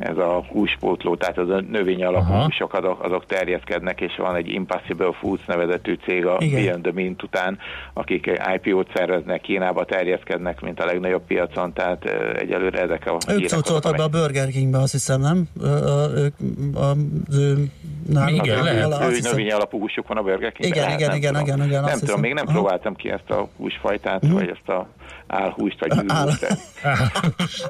ez 0.00 0.16
a 0.16 0.44
húspótló, 0.48 1.16
tehát 1.16 1.38
az 1.38 1.48
a 1.48 1.60
növény 1.70 2.04
alapú 2.04 2.32
húsok 2.32 2.74
azok, 2.74 3.04
azok 3.04 3.26
terjeszkednek, 3.26 4.00
és 4.00 4.16
van 4.16 4.34
egy 4.34 4.48
Impossible 4.48 5.12
Foods 5.12 5.44
nevezetű 5.46 5.98
cég 6.04 6.26
a 6.26 6.36
Igen. 6.38 6.64
Beyond 6.64 6.82
the 6.82 6.92
Mint 6.92 7.22
után, 7.22 7.58
akik 7.92 8.30
IPO-t 8.54 8.90
szerveznek, 8.94 9.40
Kínába 9.40 9.84
terjeszkednek, 9.84 10.60
mint 10.60 10.80
a 10.80 10.84
legnagyobb 10.84 11.22
piacon, 11.26 11.72
tehát 11.72 12.04
egyelőre 12.38 12.80
ezek 12.80 13.06
a 13.06 13.18
Ők 13.32 13.48
szóltak 13.48 13.96
be 13.96 14.02
a 14.02 14.08
Burger 14.08 14.48
Kingbe, 14.48 14.78
azt 14.78 14.92
hiszem, 14.92 15.20
nem? 15.20 15.48
Ők, 16.14 16.34
náluk, 18.06 18.46
igen, 18.46 18.88
lehet. 18.88 19.10
Ő 19.10 19.18
növény 19.22 19.50
alapú 19.50 19.80
húsuk 19.80 20.08
van 20.08 20.16
a 20.16 20.22
Burger 20.22 20.52
Kingben? 20.52 20.82
Igen, 20.82 20.98
igen, 20.98 21.16
igen, 21.16 21.40
igen, 21.40 21.64
igen, 21.64 21.84
Nem 21.84 21.98
tudom, 21.98 22.20
még 22.20 22.34
nem 22.34 22.46
próbáltam 22.46 22.94
ki 22.94 23.10
ezt 23.10 23.30
a 23.30 23.48
húsfajtát, 23.56 24.22
uh-huh. 24.22 24.38
vagy 24.38 24.48
ezt 24.48 24.68
a 24.68 24.88
álhúst, 25.30 25.80
vagy 25.80 25.92
hűhúst. 25.92 26.42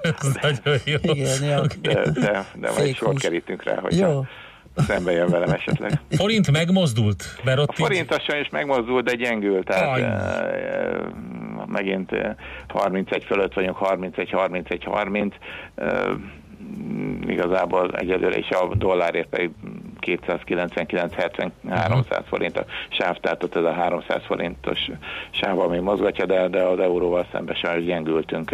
Ez 0.02 0.38
nagyon 0.42 0.80
jó. 0.84 0.98
Igen, 1.02 1.44
jó. 1.44 1.62
De, 1.80 2.10
de, 2.10 2.44
de 2.54 2.70
majd 2.76 2.94
sor 2.94 3.14
kerítünk 3.14 3.62
rá, 3.62 3.80
hogy 3.80 3.98
jó. 3.98 4.24
szembe 4.76 5.12
jön 5.12 5.28
velem 5.28 5.50
esetleg. 5.50 6.00
Forint 6.10 6.50
megmozdult? 6.50 7.24
Mert 7.44 7.58
ott 7.58 7.68
a 7.68 7.72
forint 7.72 8.14
így... 8.28 8.40
is 8.40 8.48
megmozdult, 8.48 9.04
de 9.04 9.14
gyengült, 9.14 9.64
tehát 9.66 9.98
e, 9.98 10.02
e, 10.02 11.02
megint 11.66 12.10
31 12.68 13.24
fölött 13.24 13.54
vagyunk, 13.54 13.76
31-31-30, 13.80 15.32
e, 15.74 16.08
igazából 17.26 17.90
egyelőre 17.96 18.38
is 18.38 18.48
a 18.48 18.74
dollárért 18.74 19.28
pedig 19.28 19.50
299-70 20.06 21.50
300 21.68 22.22
forint 22.26 22.58
a 22.58 22.64
sáv, 22.88 23.16
tehát 23.16 23.44
ott 23.44 23.56
ez 23.56 23.64
a 23.64 23.72
300 23.72 24.22
forintos 24.24 24.78
sávval 25.30 25.68
még 25.68 25.80
mozgatja, 25.80 26.26
de, 26.26 26.48
de 26.48 26.62
az 26.62 26.78
euróval 26.78 27.26
szemben 27.32 27.54
sajnos 27.54 27.84
gyengültünk 27.84 28.50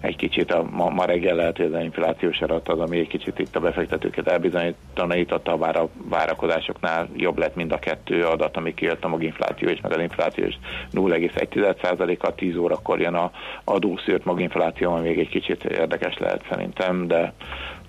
egy 0.00 0.16
kicsit. 0.16 0.52
A, 0.52 0.66
ma, 0.70 0.88
ma 0.88 1.04
reggel 1.04 1.36
lehet, 1.36 1.56
hogy 1.56 1.74
az 1.74 1.82
inflációs 1.82 2.40
adat 2.40 2.68
az, 2.68 2.78
ami 2.78 2.98
egy 2.98 3.08
kicsit 3.08 3.38
itt 3.38 3.56
a 3.56 3.60
befektetőket 3.60 4.28
elbizonyította, 4.28 5.56
bár 5.56 5.76
a 5.76 5.88
várakozásoknál 6.08 7.08
jobb 7.16 7.38
lett 7.38 7.54
mind 7.54 7.72
a 7.72 7.78
kettő 7.78 8.24
adat, 8.24 8.56
ami 8.56 8.74
kijött 8.74 9.04
a 9.04 9.08
maginfláció 9.08 9.68
és 9.68 9.80
meg 9.80 9.92
az 9.92 10.00
inflációs 10.00 10.54
0,1%-a 10.92 12.34
10 12.34 12.56
órakor 12.56 13.00
jön 13.00 13.14
a 13.14 13.30
adószűrt 13.64 14.24
maginfláció, 14.24 14.92
ami 14.92 15.08
még 15.08 15.18
egy 15.18 15.28
kicsit 15.28 15.64
érdekes 15.64 16.18
lehet 16.18 16.44
szerintem, 16.50 17.06
de 17.06 17.32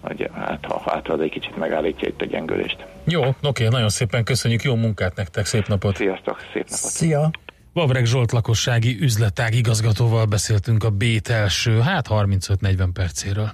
hogy 0.02 0.30
hát, 0.34 0.66
ha, 0.66 0.82
hát 0.86 1.08
az 1.08 1.20
egy 1.20 1.30
kicsit 1.30 1.58
megállítja 1.58 2.08
itt 2.08 2.22
a 2.22 2.26
gyengülést. 2.26 2.86
Jó, 3.04 3.22
oké, 3.44 3.68
nagyon 3.68 3.90
szépen 3.90 4.24
köszönjük, 4.24 4.64
jó 4.64 4.76
munkát 4.76 5.16
nektek, 5.16 5.46
szép 5.46 5.68
napot! 5.68 5.96
Sziasztok, 5.96 6.40
szép 6.54 6.64
napot! 6.70 6.90
Szia! 6.90 7.32
Vavreg 7.74 8.06
Zsolt 8.06 8.32
lakossági 8.32 8.98
üzletág 9.02 9.54
igazgatóval 9.54 10.26
beszéltünk 10.26 10.84
a 10.84 10.90
Bét 10.90 11.30
első, 11.30 11.80
hát 11.80 12.08
35-40 12.10 12.90
percéről. 12.94 13.52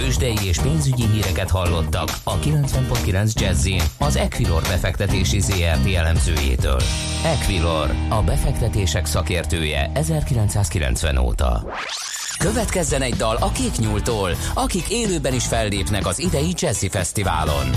Tőzsdei 0.00 0.36
és 0.44 0.58
pénzügyi 0.58 1.06
híreket 1.06 1.50
hallottak 1.50 2.08
a 2.24 2.38
90.9 2.38 3.32
jazz 3.32 3.68
az 3.98 4.16
Equilor 4.16 4.62
befektetési 4.62 5.40
ZRT 5.40 5.94
elemzőjétől. 5.94 6.80
Equilor, 7.24 7.94
a 8.08 8.22
befektetések 8.22 9.06
szakértője 9.06 9.90
1990 9.94 11.16
óta. 11.16 11.72
Következzen 12.38 13.02
egy 13.02 13.14
dal 13.14 13.36
a 13.36 13.52
Kék 13.52 13.78
Nyúltól, 13.78 14.30
akik 14.54 14.90
élőben 14.90 15.34
is 15.34 15.46
fellépnek 15.46 16.06
az 16.06 16.18
idei 16.18 16.52
Jazzy 16.56 16.88
Fesztiválon. 16.88 17.70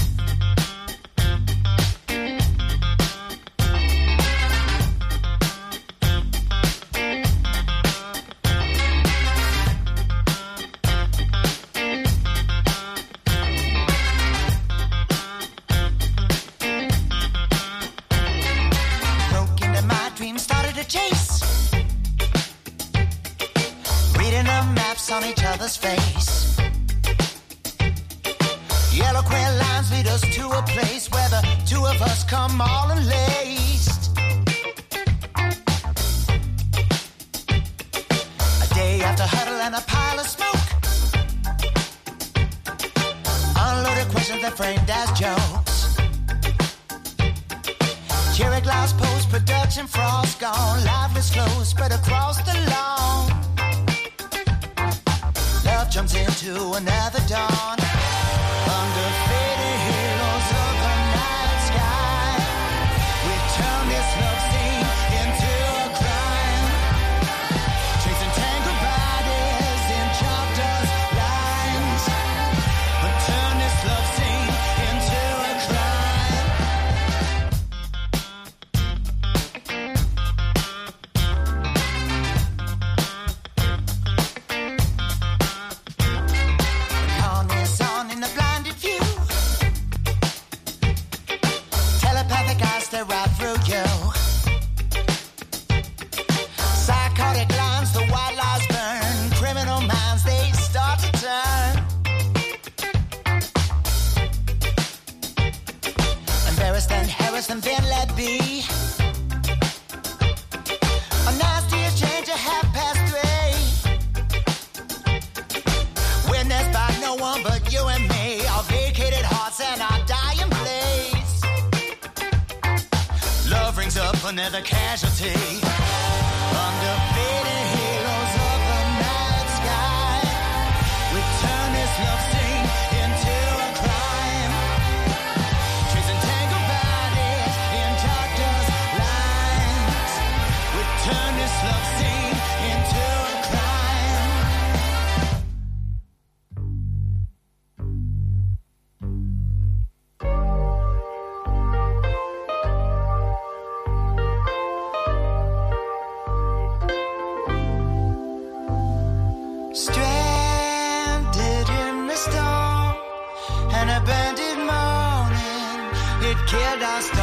kid, 166.48 166.82
I 166.82 167.02
stole. 167.02 167.23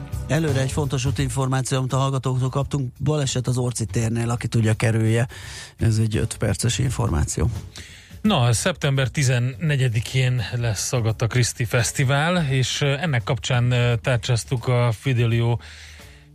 Előre 0.31 0.59
egy 0.59 0.71
fontos 0.71 1.05
útinformáció, 1.05 1.77
amit 1.77 1.93
a 1.93 1.97
hallgatóktól 1.97 2.49
kaptunk, 2.49 2.91
baleset 3.03 3.47
az 3.47 3.57
Orci 3.57 3.85
térnél, 3.85 4.29
aki 4.29 4.47
tudja 4.47 4.73
kerülje. 4.73 5.27
Ez 5.77 5.97
egy 5.97 6.17
5 6.17 6.37
perces 6.37 6.79
információ. 6.79 7.49
Na, 8.21 8.53
szeptember 8.53 9.07
14-én 9.13 10.41
lesz 10.55 10.93
Agatha 10.93 11.27
Christie 11.27 11.65
Fesztivál, 11.65 12.47
és 12.49 12.81
ennek 12.81 13.23
kapcsán 13.23 13.73
tárcsáztuk 14.01 14.67
a 14.67 14.91
Fidelio 14.91 15.57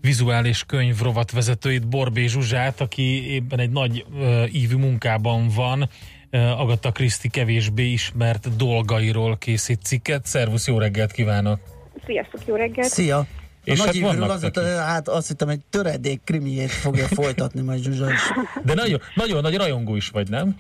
vizuális 0.01 0.65
könyv 0.65 1.01
rovatvezetőit, 1.01 1.89
Borbé 1.89 2.27
Zsuzsát, 2.27 2.81
aki 2.81 3.33
éppen 3.33 3.59
egy 3.59 3.71
nagy 3.71 4.05
uh, 4.11 4.55
ívű 4.55 4.77
munkában 4.77 5.49
van, 5.49 5.89
uh, 6.33 6.61
Agatha 6.61 6.93
Christie 6.93 7.31
kevésbé 7.31 7.85
ismert 7.85 8.57
dolgairól 8.57 9.37
készít 9.37 9.83
cikket. 9.83 10.27
Szervusz, 10.27 10.67
jó 10.67 10.79
reggelt 10.79 11.13
kívánok! 11.13 11.61
Sziasztok, 12.07 12.41
jó 12.47 12.55
reggelt! 12.55 12.89
Szia! 12.89 13.27
A 13.67 13.71
És 13.71 13.79
nagy 13.79 14.01
hát 14.01 14.17
vannak 14.17 14.41
neki. 14.41 14.61
hát 14.61 15.09
azt 15.09 15.29
hittem, 15.29 15.49
egy 15.49 15.61
töredék 15.71 16.21
krimiét 16.25 16.71
fogja 16.71 17.07
folytatni 17.21 17.61
majd 17.61 17.83
Zsuzsa 17.83 18.13
is. 18.13 18.21
De 18.65 18.75
nagyon, 18.75 19.01
nagyon 19.15 19.43
nagy 19.43 19.57
rajongó 19.57 19.97
is 19.97 20.09
vagy, 20.09 20.29
nem? 20.29 20.57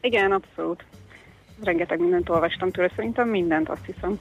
Igen, 0.00 0.32
abszolút. 0.32 0.84
Rengeteg 1.62 2.00
mindent 2.00 2.28
olvastam 2.28 2.70
tőle, 2.70 2.90
szerintem 2.96 3.28
mindent, 3.28 3.68
azt 3.68 3.84
hiszem. 3.86 4.18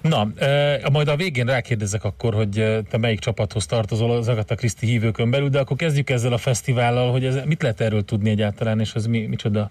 Na, 0.00 0.28
e, 0.36 0.88
majd 0.92 1.08
a 1.08 1.16
végén 1.16 1.46
rákérdezek 1.46 2.04
akkor, 2.04 2.34
hogy 2.34 2.82
te 2.90 2.98
melyik 2.98 3.18
csapathoz 3.18 3.66
tartozol 3.66 4.10
az 4.10 4.28
Agatha 4.28 4.54
Christie 4.54 4.88
hívőkön 4.88 5.30
belül, 5.30 5.48
de 5.48 5.58
akkor 5.58 5.76
kezdjük 5.76 6.10
ezzel 6.10 6.32
a 6.32 6.38
fesztivállal, 6.38 7.10
hogy 7.10 7.24
ez, 7.24 7.38
mit 7.44 7.62
lehet 7.62 7.80
erről 7.80 8.04
tudni 8.04 8.30
egyáltalán, 8.30 8.80
és 8.80 8.94
ez 8.94 9.06
mi, 9.06 9.26
micsoda? 9.26 9.70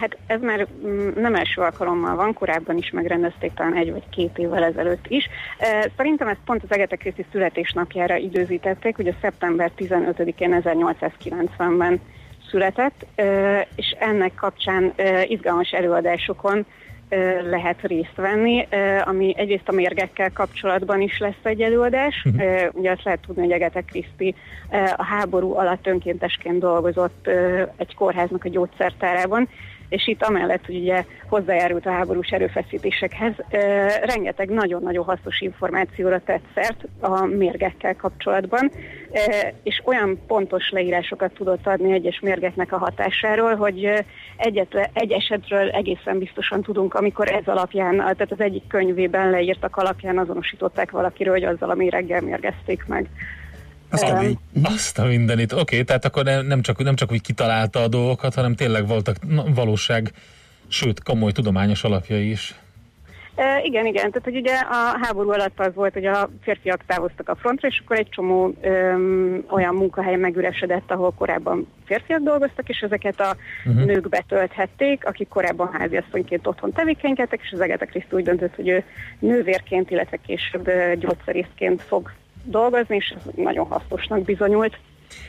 Hát 0.00 0.16
ez 0.26 0.40
már 0.40 0.66
mm, 0.86 1.08
nem 1.14 1.34
első 1.34 1.60
alkalommal 1.60 2.16
van, 2.16 2.32
korábban 2.32 2.76
is 2.76 2.90
megrendezték 2.90 3.54
talán 3.54 3.76
egy 3.76 3.90
vagy 3.90 4.08
két 4.10 4.38
évvel 4.38 4.64
ezelőtt 4.64 5.04
is. 5.08 5.28
Szerintem 5.96 6.28
ezt 6.28 6.40
pont 6.44 6.62
az 6.62 6.70
Agatha 6.70 6.96
Christie 6.96 7.24
születésnapjára 7.32 8.16
időzítették, 8.16 8.96
a 9.08 9.14
szeptember 9.20 9.70
15-én 9.78 10.62
1890-ben 10.64 12.00
született, 12.50 13.06
és 13.74 13.96
ennek 13.98 14.34
kapcsán 14.34 14.94
izgalmas 15.26 15.70
előadásokon 15.70 16.66
lehet 17.50 17.80
részt 17.82 18.14
venni, 18.16 18.68
ami 19.04 19.34
egyrészt 19.36 19.68
a 19.68 19.72
mérgekkel 19.72 20.32
kapcsolatban 20.32 21.00
is 21.00 21.18
lesz 21.18 21.42
egy 21.42 21.60
előadás. 21.60 22.26
E, 22.36 22.70
Ugye 22.72 22.90
azt 22.90 23.04
lehet 23.04 23.20
tudni, 23.26 23.42
hogy 23.42 23.52
Agatha 23.52 23.82
Christie 23.82 24.32
e, 24.68 24.94
a 24.96 25.04
háború 25.04 25.56
alatt 25.56 25.86
önkéntesként 25.86 26.58
dolgozott 26.58 27.28
egy 27.76 27.94
kórháznak 27.94 28.44
a 28.44 28.48
gyógyszertárában, 28.48 29.48
és 29.88 30.06
itt 30.08 30.22
amellett, 30.22 30.66
hogy 30.66 30.76
ugye 30.76 31.04
hozzájárult 31.28 31.86
a 31.86 31.90
háborús 31.90 32.28
erőfeszítésekhez, 32.28 33.32
rengeteg 34.02 34.48
nagyon-nagyon 34.48 35.04
hasznos 35.04 35.40
információra 35.40 36.20
tett 36.24 36.44
szert 36.54 36.84
a 37.00 37.24
mérgekkel 37.24 37.96
kapcsolatban, 37.96 38.70
és 39.62 39.82
olyan 39.84 40.20
pontos 40.26 40.70
leírásokat 40.70 41.32
tudott 41.32 41.66
adni 41.66 41.92
egyes 41.92 42.20
mérgeknek 42.20 42.72
a 42.72 42.78
hatásáról, 42.78 43.54
hogy 43.54 43.84
e, 43.84 44.04
egyetlen, 44.36 44.86
egy 44.92 45.12
esetről 45.12 45.68
egészen 45.68 46.18
biztosan 46.18 46.62
tudunk, 46.62 46.94
amikor 46.94 47.28
ez 47.28 47.46
alapján, 47.46 47.96
tehát 47.96 48.32
az 48.32 48.40
egyik 48.40 48.66
könyvében 48.68 49.30
leírtak 49.30 49.76
alapján 49.76 50.18
azonosították 50.18 50.90
valakiről, 50.90 51.32
hogy 51.32 51.44
azzal 51.44 51.70
a 51.70 51.74
méreggel 51.74 52.20
mérgezték 52.20 52.84
meg. 52.86 53.08
Az 53.94 54.00
kemény. 54.00 54.38
Azt 54.62 54.98
a 54.98 55.04
mindenit. 55.04 55.52
Oké, 55.52 55.60
okay, 55.60 55.84
tehát 55.84 56.04
akkor 56.04 56.24
ne- 56.24 56.42
nem 56.42 56.62
csak, 56.62 56.82
nem 56.82 56.94
csak 56.94 57.12
úgy 57.12 57.20
kitalálta 57.20 57.80
a 57.82 57.88
dolgokat, 57.88 58.34
hanem 58.34 58.54
tényleg 58.54 58.86
voltak 58.86 59.16
valóság, 59.54 60.12
sőt, 60.68 61.02
komoly 61.02 61.32
tudományos 61.32 61.84
alapjai 61.84 62.30
is. 62.30 62.54
E, 63.36 63.60
igen, 63.62 63.86
igen, 63.86 64.10
tehát 64.10 64.24
hogy 64.24 64.36
ugye 64.36 64.54
a 64.54 64.98
háború 65.02 65.30
alatt 65.30 65.60
az 65.60 65.74
volt, 65.74 65.92
hogy 65.92 66.04
a 66.04 66.30
férfiak 66.42 66.84
távoztak 66.86 67.28
a 67.28 67.34
frontra, 67.34 67.68
és 67.68 67.82
akkor 67.84 67.96
egy 67.96 68.08
csomó 68.08 68.54
öm, 68.60 69.44
olyan 69.48 69.74
munkahely 69.74 70.16
megüresedett, 70.16 70.90
ahol 70.90 71.12
korábban 71.18 71.66
férfiak 71.84 72.20
dolgoztak, 72.20 72.68
és 72.68 72.78
ezeket 72.78 73.20
a 73.20 73.36
uh-huh. 73.64 73.84
nők 73.84 74.08
betölthették, 74.08 75.06
akik 75.06 75.28
korábban 75.28 75.72
háziasszonyként 75.72 76.46
otthon 76.46 76.72
tevékenykedtek, 76.72 77.40
és 77.42 77.52
az 77.52 77.60
Agatha 77.60 77.86
Christie 77.86 78.18
úgy 78.18 78.24
döntött, 78.24 78.54
hogy 78.54 78.68
ő 78.68 78.84
nővérként, 79.18 79.90
illetve 79.90 80.16
később 80.26 80.70
gyógyszerészként 80.98 81.82
fog 81.82 82.10
dolgozni, 82.44 82.96
és 82.96 83.14
ez 83.16 83.32
nagyon 83.36 83.66
hasznosnak 83.66 84.22
bizonyult. 84.22 84.78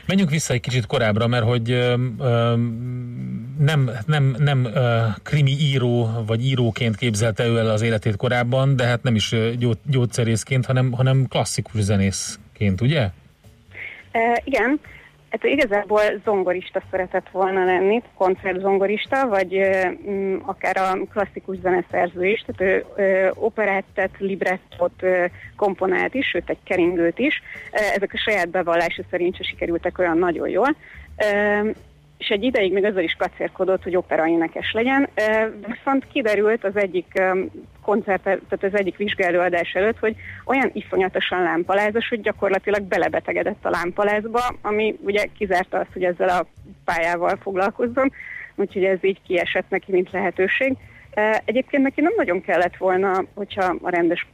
Menjünk 0.06 0.30
vissza 0.30 0.52
egy 0.52 0.60
kicsit 0.60 0.86
korábbra, 0.86 1.26
mert 1.26 1.44
hogy 1.44 1.70
öm, 1.70 2.16
öm, 2.20 3.54
nem, 3.58 3.90
nem, 4.06 4.36
nem 4.38 4.64
ö, 4.64 5.04
krimi 5.22 5.50
író 5.50 6.08
vagy 6.26 6.44
íróként 6.44 6.96
képzelte 6.96 7.46
ő 7.46 7.58
el 7.58 7.70
az 7.70 7.82
életét 7.82 8.16
korábban, 8.16 8.76
de 8.76 8.84
hát 8.84 9.02
nem 9.02 9.14
is 9.14 9.32
ö, 9.32 9.50
gyó, 9.58 9.72
gyógyszerészként, 9.86 10.66
hanem, 10.66 10.92
hanem 10.92 11.26
klasszikus 11.28 11.80
zenészként, 11.80 12.80
ugye? 12.80 13.08
E, 14.10 14.42
igen, 14.44 14.80
hát 15.42 15.52
igazából 15.52 16.02
zongorista 16.24 16.82
szeretett 16.90 17.28
volna 17.32 17.64
lenni, 17.64 18.02
koncertzongorista, 18.14 19.28
vagy 19.28 19.52
m, 20.06 20.34
akár 20.42 20.76
a 20.76 20.98
klasszikus 21.12 21.56
zeneszerző 21.58 22.26
is, 22.26 22.44
tehát 22.46 22.84
ő 22.96 23.32
operát 23.34 23.84
tett, 23.94 24.18
librettot 24.18 25.02
e, 25.02 25.30
komponált 25.56 26.14
is, 26.14 26.26
sőt 26.26 26.50
egy 26.50 26.62
keringőt 26.64 27.18
is. 27.18 27.42
Ezek 27.70 28.12
a 28.12 28.18
saját 28.18 28.48
bevallása 28.48 29.02
szerint 29.10 29.36
se 29.36 29.42
sikerültek 29.42 29.98
olyan 29.98 30.18
nagyon 30.18 30.48
jól. 30.48 30.76
És 32.18 32.28
egy 32.28 32.42
ideig 32.42 32.72
még 32.72 32.84
azzal 32.84 33.02
is 33.02 33.16
kacérkodott, 33.18 33.82
hogy 33.82 33.96
operaénekes 33.96 34.72
legyen, 34.72 35.08
viszont 35.66 36.06
kiderült 36.12 36.64
az 36.64 36.76
egyik 36.76 37.22
koncert, 37.82 38.22
tehát 38.22 38.58
az 38.60 38.74
egyik 38.74 38.96
vizsgálóadás 38.96 39.72
előtt, 39.72 39.98
hogy 39.98 40.16
olyan 40.44 40.70
iszonyatosan 40.72 41.42
lámpalázas, 41.42 42.08
hogy 42.08 42.20
gyakorlatilag 42.20 42.82
belebetegedett 42.82 43.64
a 43.64 43.70
lámpalázba, 43.70 44.40
ami 44.62 44.96
ugye 45.00 45.24
kizárta 45.38 45.78
azt, 45.78 45.92
hogy 45.92 46.04
ezzel 46.04 46.28
a 46.28 46.46
pályával 46.84 47.36
foglalkozzon, 47.42 48.12
úgyhogy 48.54 48.84
ez 48.84 49.04
így 49.04 49.20
kiesett 49.26 49.68
neki, 49.68 49.92
mint 49.92 50.10
lehetőség. 50.10 50.76
Egyébként 51.44 51.82
neki 51.82 52.00
nem 52.00 52.12
nagyon 52.16 52.40
kellett 52.40 52.76
volna, 52.76 53.24
hogyha 53.34 53.76
a 53.82 53.90
rendes 53.90 54.26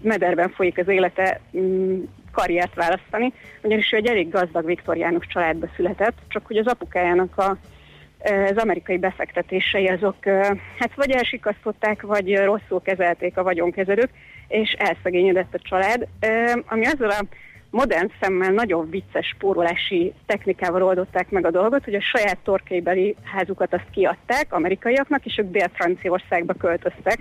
mederben 0.00 0.48
folyik 0.48 0.78
az 0.78 0.88
élete, 0.88 1.40
karriert 2.32 2.74
választani, 2.74 3.32
ugyanis 3.62 3.92
ő 3.92 3.96
egy 3.96 4.06
elég 4.06 4.30
gazdag 4.30 4.64
viktoriánus 4.64 5.26
családba 5.26 5.66
született, 5.76 6.18
csak 6.28 6.46
hogy 6.46 6.56
az 6.56 6.66
apukájának 6.66 7.38
a, 7.38 7.56
az 8.50 8.56
amerikai 8.56 8.98
befektetései 8.98 9.88
azok 9.88 10.16
hát 10.78 10.94
vagy 10.94 11.10
elsikasztották, 11.10 12.02
vagy 12.02 12.36
rosszul 12.36 12.82
kezelték 12.82 13.36
a 13.36 13.42
vagyonkezelők, 13.42 14.10
és 14.48 14.72
elszegényedett 14.78 15.54
a 15.54 15.58
család, 15.62 16.06
ami 16.66 16.86
azzal 16.86 17.10
a 17.10 17.24
modern 17.72 18.10
szemmel 18.20 18.50
nagyon 18.50 18.90
vicces 18.90 19.26
spórolási 19.26 20.12
technikával 20.26 20.82
oldották 20.82 21.30
meg 21.30 21.46
a 21.46 21.50
dolgot, 21.50 21.84
hogy 21.84 21.94
a 21.94 22.00
saját 22.00 22.38
torkéibeli 22.44 23.16
házukat 23.22 23.74
azt 23.74 23.90
kiadták 23.90 24.52
amerikaiaknak, 24.52 25.24
és 25.24 25.38
ők 25.38 25.50
Dél-Franciaországba 25.50 26.54
költöztek. 26.54 27.18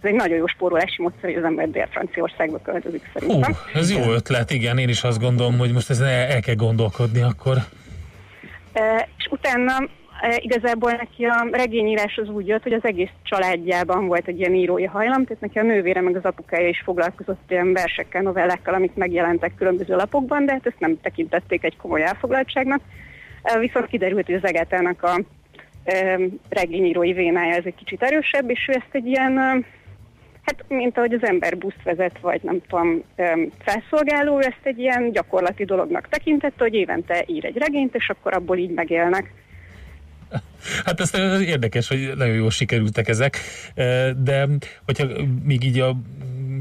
Ez 0.00 0.10
egy 0.10 0.14
nagyon 0.14 0.36
jó 0.36 0.46
spórolási 0.46 1.02
módszer, 1.02 1.22
hogy 1.22 1.34
az 1.34 1.44
ember 1.44 1.70
Dél-Franciaországba 1.70 2.58
költözik 2.58 3.10
szerintem. 3.12 3.52
Hú, 3.52 3.78
ez 3.78 3.90
jó 3.90 4.12
ötlet, 4.12 4.50
igen, 4.50 4.78
én 4.78 4.88
is 4.88 5.02
azt 5.02 5.20
gondolom, 5.20 5.58
hogy 5.58 5.72
most 5.72 5.90
ezen 5.90 6.06
el, 6.06 6.26
el 6.26 6.40
kell 6.40 6.54
gondolkodni 6.54 7.22
akkor. 7.22 7.56
E, 8.72 9.08
és 9.18 9.26
utána 9.30 9.72
e, 10.20 10.36
igazából 10.36 10.90
neki 10.90 11.24
a 11.24 11.48
regényírás 11.52 12.16
az 12.16 12.28
úgy 12.28 12.46
jött, 12.46 12.62
hogy 12.62 12.72
az 12.72 12.84
egész 12.84 13.10
családjában 13.22 14.06
volt 14.06 14.26
egy 14.26 14.38
ilyen 14.38 14.54
írói 14.54 14.84
hajlam, 14.84 15.24
tehát 15.24 15.42
neki 15.42 15.58
a 15.58 15.62
nővére 15.62 16.00
meg 16.00 16.16
az 16.16 16.24
apukája 16.24 16.68
is 16.68 16.82
foglalkozott 16.84 17.42
ilyen 17.48 17.72
versekkel, 17.72 18.22
novellákkal, 18.22 18.74
amik 18.74 18.94
megjelentek 18.94 19.54
különböző 19.54 19.96
lapokban, 19.96 20.46
de 20.46 20.52
hát 20.52 20.66
ezt 20.66 20.80
nem 20.80 21.00
tekintették 21.00 21.64
egy 21.64 21.76
komoly 21.76 22.02
elfoglaltságnak. 22.02 22.80
E, 23.42 23.58
viszont 23.58 23.86
kiderült, 23.86 24.26
hogy 24.26 24.34
az 24.34 24.44
Egetának 24.44 25.02
a 25.02 25.20
e, 25.84 26.18
regényírói 26.48 27.12
vénája 27.12 27.54
ez 27.54 27.64
egy 27.64 27.74
kicsit 27.74 28.02
erősebb, 28.02 28.50
és 28.50 28.66
ő 28.68 28.72
ezt 28.72 28.90
egy 28.92 29.06
ilyen, 29.06 29.64
hát 30.46 30.64
mint 30.68 30.96
ahogy 30.98 31.12
az 31.12 31.24
ember 31.24 31.58
buszt 31.58 31.82
vezet, 31.84 32.18
vagy 32.20 32.40
nem 32.42 32.60
tudom, 32.68 33.02
felszolgáló, 33.58 34.38
ezt 34.38 34.60
egy 34.62 34.78
ilyen 34.78 35.12
gyakorlati 35.12 35.64
dolognak 35.64 36.08
tekintette, 36.08 36.64
hogy 36.64 36.74
évente 36.74 37.24
ír 37.26 37.44
egy 37.44 37.56
regényt, 37.56 37.94
és 37.94 38.08
akkor 38.08 38.34
abból 38.34 38.56
így 38.56 38.70
megélnek. 38.70 39.32
Hát 40.84 41.00
ez 41.00 41.40
érdekes, 41.40 41.88
hogy 41.88 42.12
nagyon 42.16 42.34
jól 42.34 42.50
sikerültek 42.50 43.08
ezek, 43.08 43.38
de 44.16 44.46
hogyha 44.84 45.06
még 45.44 45.64
így 45.64 45.80
a 45.80 45.96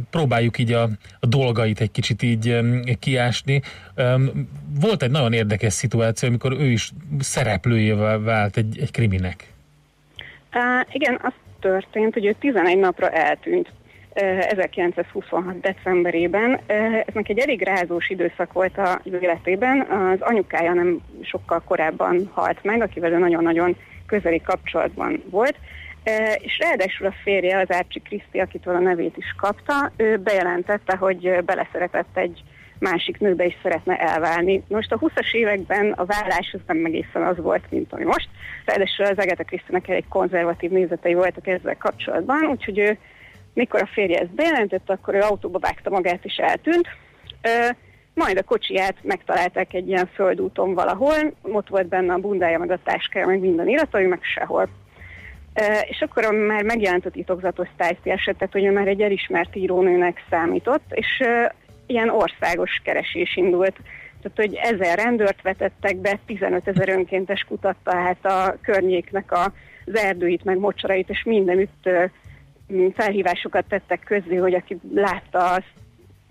próbáljuk 0.09 0.57
így 0.57 0.71
a, 0.71 0.89
a 1.19 1.25
dolgait 1.25 1.81
egy 1.81 1.91
kicsit 1.91 2.21
így 2.21 2.59
kiásni. 2.99 3.61
Volt 4.79 5.03
egy 5.03 5.11
nagyon 5.11 5.33
érdekes 5.33 5.73
szituáció, 5.73 6.29
amikor 6.29 6.51
ő 6.51 6.65
is 6.65 6.91
szereplőjével 7.19 8.19
vált 8.19 8.57
egy, 8.57 8.79
egy 8.79 8.91
kriminek. 8.91 9.53
Uh, 10.53 10.93
igen, 10.95 11.19
az 11.21 11.33
történt, 11.70 12.13
hogy 12.13 12.26
ő 12.26 12.36
11 12.39 12.78
napra 12.78 13.09
eltűnt 13.09 13.68
uh, 13.70 14.51
1926. 14.51 15.59
decemberében. 15.59 16.51
Uh, 16.51 16.95
ez 16.95 17.13
neki 17.13 17.32
egy 17.32 17.39
elég 17.39 17.61
rázós 17.61 18.09
időszak 18.09 18.53
volt 18.53 18.78
a 18.78 19.01
életében. 19.03 19.82
Az 19.82 20.22
anyukája 20.22 20.74
nem 20.74 21.01
sokkal 21.22 21.61
korábban 21.66 22.30
halt 22.34 22.63
meg, 22.63 22.82
akivel 22.82 23.11
ő 23.11 23.18
nagyon-nagyon 23.18 23.76
közeli 24.05 24.41
kapcsolatban 24.41 25.24
volt. 25.30 25.55
Uh, 26.05 26.36
és 26.38 26.57
ráadásul 26.59 27.07
a 27.07 27.16
férje, 27.24 27.59
az 27.59 27.72
Árcsi 27.72 27.99
Kriszti, 27.99 28.39
akitől 28.39 28.76
a 28.76 28.80
nevét 28.80 29.18
is 29.18 29.36
kapta, 29.38 29.91
ő 29.97 30.18
bejelentette, 30.18 30.95
hogy 30.95 31.43
beleszeretett 31.45 32.18
egy 32.18 32.43
másik 32.80 33.19
nőbe 33.19 33.45
is 33.45 33.57
szeretne 33.61 33.97
elválni. 33.97 34.63
Most 34.67 34.91
a 34.91 34.99
20-as 34.99 35.34
években 35.34 35.91
a 35.91 36.05
vállás 36.05 36.51
az 36.53 36.59
nem 36.67 36.86
egészen 36.86 37.23
az 37.23 37.38
volt, 37.38 37.63
mint 37.69 37.93
ami 37.93 38.03
most. 38.03 38.30
Ráadásul 38.65 39.05
az 39.05 39.17
Agatha 39.17 39.43
Krisztinek 39.43 39.89
egy 39.89 40.07
konzervatív 40.07 40.71
nézetei 40.71 41.13
voltak 41.13 41.47
ezzel 41.47 41.78
kapcsolatban, 41.78 42.45
úgyhogy 42.45 42.80
ő, 42.80 42.97
mikor 43.53 43.82
a 43.82 43.89
férje 43.93 44.19
ezt 44.19 44.36
bejelentette, 44.36 44.93
akkor 44.93 45.13
ő 45.13 45.19
autóba 45.19 45.59
vágta 45.59 45.89
magát 45.89 46.26
és 46.26 46.36
eltűnt. 46.36 46.88
Ö, 47.41 47.69
majd 48.13 48.38
a 48.38 48.43
kocsiját 48.43 48.95
megtalálták 49.01 49.73
egy 49.73 49.88
ilyen 49.88 50.09
földúton 50.13 50.73
valahol, 50.73 51.34
ott 51.41 51.67
volt 51.67 51.88
benne 51.88 52.13
a 52.13 52.17
bundája, 52.17 52.59
meg 52.59 52.71
a 52.71 52.80
táskája, 52.84 53.26
meg 53.26 53.39
minden 53.39 53.67
irata, 53.67 53.99
meg 53.99 54.19
sehol. 54.21 54.69
És 55.82 56.01
akkor 56.01 56.34
már 56.34 56.63
megjelent 56.63 57.05
a 57.05 57.09
titokzatos 57.09 57.67
tájti 57.78 58.09
esetet, 58.09 58.51
hogy 58.51 58.65
ő 58.65 58.71
már 58.71 58.88
egy 58.88 59.01
elismert 59.01 59.55
írónőnek 59.55 60.26
számított, 60.30 60.84
és 60.89 61.23
ilyen 61.86 62.09
országos 62.09 62.81
keresés 62.83 63.36
indult. 63.36 63.75
Tehát, 64.21 64.51
hogy 64.51 64.55
ezer 64.55 64.97
rendőrt 64.97 65.41
vetettek 65.41 65.97
be, 65.97 66.19
15 66.25 66.67
ezer 66.67 66.89
önkéntes 66.89 67.43
kutatta 67.43 67.95
hát 67.95 68.25
a 68.25 68.57
környéknek 68.61 69.31
a, 69.31 69.43
az 69.86 69.95
erdőit, 69.95 70.43
meg 70.43 70.57
mocsarait, 70.57 71.09
és 71.09 71.23
mindenütt 71.23 71.86
uh, 71.86 72.91
felhívásokat 72.95 73.65
tettek 73.67 73.99
közzé, 74.03 74.36
hogy 74.36 74.53
aki 74.53 74.77
látta, 74.93 75.49
azt 75.49 75.73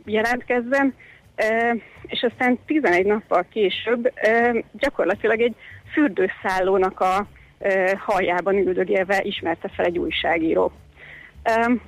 jelentkezzen. 0.04 0.94
Uh, 1.36 1.80
és 2.06 2.22
aztán 2.22 2.58
11 2.66 3.06
nappal 3.06 3.46
később 3.50 4.12
uh, 4.28 4.58
gyakorlatilag 4.72 5.40
egy 5.40 5.54
fürdőszállónak 5.92 7.00
a 7.00 7.26
uh, 7.58 7.92
haljában 7.92 8.54
üldögélve 8.56 9.20
ismerte 9.22 9.68
fel 9.68 9.84
egy 9.84 9.98
újságíró. 9.98 10.64
Um, 10.64 11.80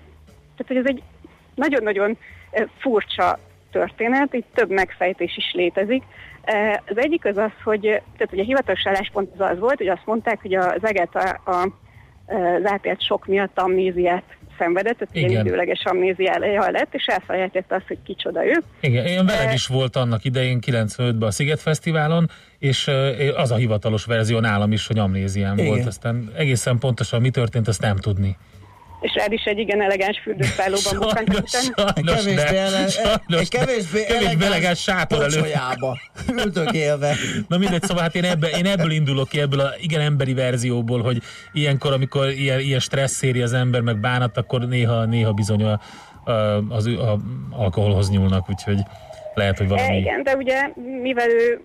tehát, 0.56 0.66
hogy 0.66 0.76
ez 0.76 0.86
egy 0.86 1.02
nagyon-nagyon 1.54 2.18
furcsa 2.78 3.38
történet, 3.78 4.34
itt 4.34 4.46
több 4.54 4.70
megfejtés 4.70 5.36
is 5.36 5.52
létezik. 5.52 6.02
Az 6.86 6.98
egyik 6.98 7.24
az 7.24 7.36
az, 7.36 7.50
hogy, 7.64 7.80
tehát, 7.80 8.30
hogy 8.30 8.38
a 8.38 8.44
hivatalos 8.44 8.86
álláspont 8.86 9.30
az 9.36 9.50
az 9.50 9.58
volt, 9.58 9.78
hogy 9.78 9.88
azt 9.88 10.06
mondták, 10.06 10.40
hogy 10.42 10.54
az 10.54 10.84
eget 10.84 11.16
a, 11.16 11.50
a, 11.50 11.62
az 12.34 12.64
átélt 12.64 13.02
sok 13.02 13.26
miatt 13.26 13.58
amnéziát 13.58 14.24
szenvedett, 14.58 14.98
tehát 14.98 15.14
ilyen 15.14 15.30
Igen. 15.30 15.46
időleges 15.46 15.84
amnéziája 15.84 16.70
lett, 16.70 16.94
és 16.94 17.06
elfelejtette 17.06 17.74
azt, 17.74 17.86
hogy 17.86 17.98
kicsoda 18.04 18.46
ő. 18.46 18.62
Igen, 18.80 19.06
én 19.06 19.26
veleg 19.26 19.52
is 19.52 19.66
volt 19.66 19.96
annak 19.96 20.24
idején 20.24 20.58
95-ben 20.66 21.28
a 21.28 21.30
Sziget 21.30 21.60
Fesztiválon, 21.60 22.30
és 22.58 22.90
az 23.36 23.50
a 23.50 23.56
hivatalos 23.56 24.04
verzió 24.04 24.38
nálam 24.38 24.72
is, 24.72 24.86
hogy 24.86 24.98
amnéziám 24.98 25.58
Igen. 25.58 25.66
volt. 25.66 25.86
Aztán 25.86 26.32
egészen 26.36 26.78
pontosan 26.78 27.20
mi 27.20 27.30
történt, 27.30 27.68
azt 27.68 27.80
nem 27.80 27.96
tudni. 27.96 28.36
És 29.06 29.14
rád 29.14 29.32
is 29.32 29.44
egy 29.44 29.58
igen 29.58 29.82
elegáns 29.82 30.20
fürdőszállóban 30.22 30.98
bukkantak 30.98 31.44
utána. 31.44 31.92
Sajnos, 31.92 32.24
kevésbé 32.24 32.56
ele- 32.56 32.90
sajnos, 32.90 33.40
egy 33.40 33.48
kevésbé 33.48 34.04
kevésbé 34.04 34.44
elegáns 34.44 34.80
sátor 34.82 35.22
elő. 35.22 35.36
Pocsolyába. 35.36 35.98
Üldögélve. 36.44 37.14
Na 37.48 37.58
mindegy, 37.58 37.82
szóval 37.82 38.02
hát 38.02 38.14
én 38.14 38.24
ebből, 38.24 38.50
én 38.50 38.66
ebből 38.66 38.90
indulok 38.90 39.28
ki, 39.28 39.40
ebből 39.40 39.60
a 39.60 39.70
igen 39.80 40.00
emberi 40.00 40.34
verzióból, 40.34 41.02
hogy 41.02 41.22
ilyenkor, 41.52 41.92
amikor 41.92 42.28
ilyen, 42.28 42.60
ilyen 42.60 42.80
stressz 42.80 43.22
éri 43.22 43.42
az 43.42 43.52
ember, 43.52 43.80
meg 43.80 44.00
bánat, 44.00 44.36
akkor 44.36 44.68
néha, 44.68 45.04
néha 45.04 45.32
bizony 45.32 45.62
a, 45.64 45.80
a, 46.30 46.64
az 46.68 46.86
a, 46.86 47.18
alkoholhoz 47.50 48.10
nyúlnak, 48.10 48.50
úgyhogy 48.50 48.78
lehet, 49.34 49.58
hogy 49.58 49.66
E, 49.66 49.68
valami... 49.68 49.96
igen, 49.96 50.22
de 50.22 50.36
ugye 50.36 50.70
mivel 51.02 51.28
ő 51.30 51.60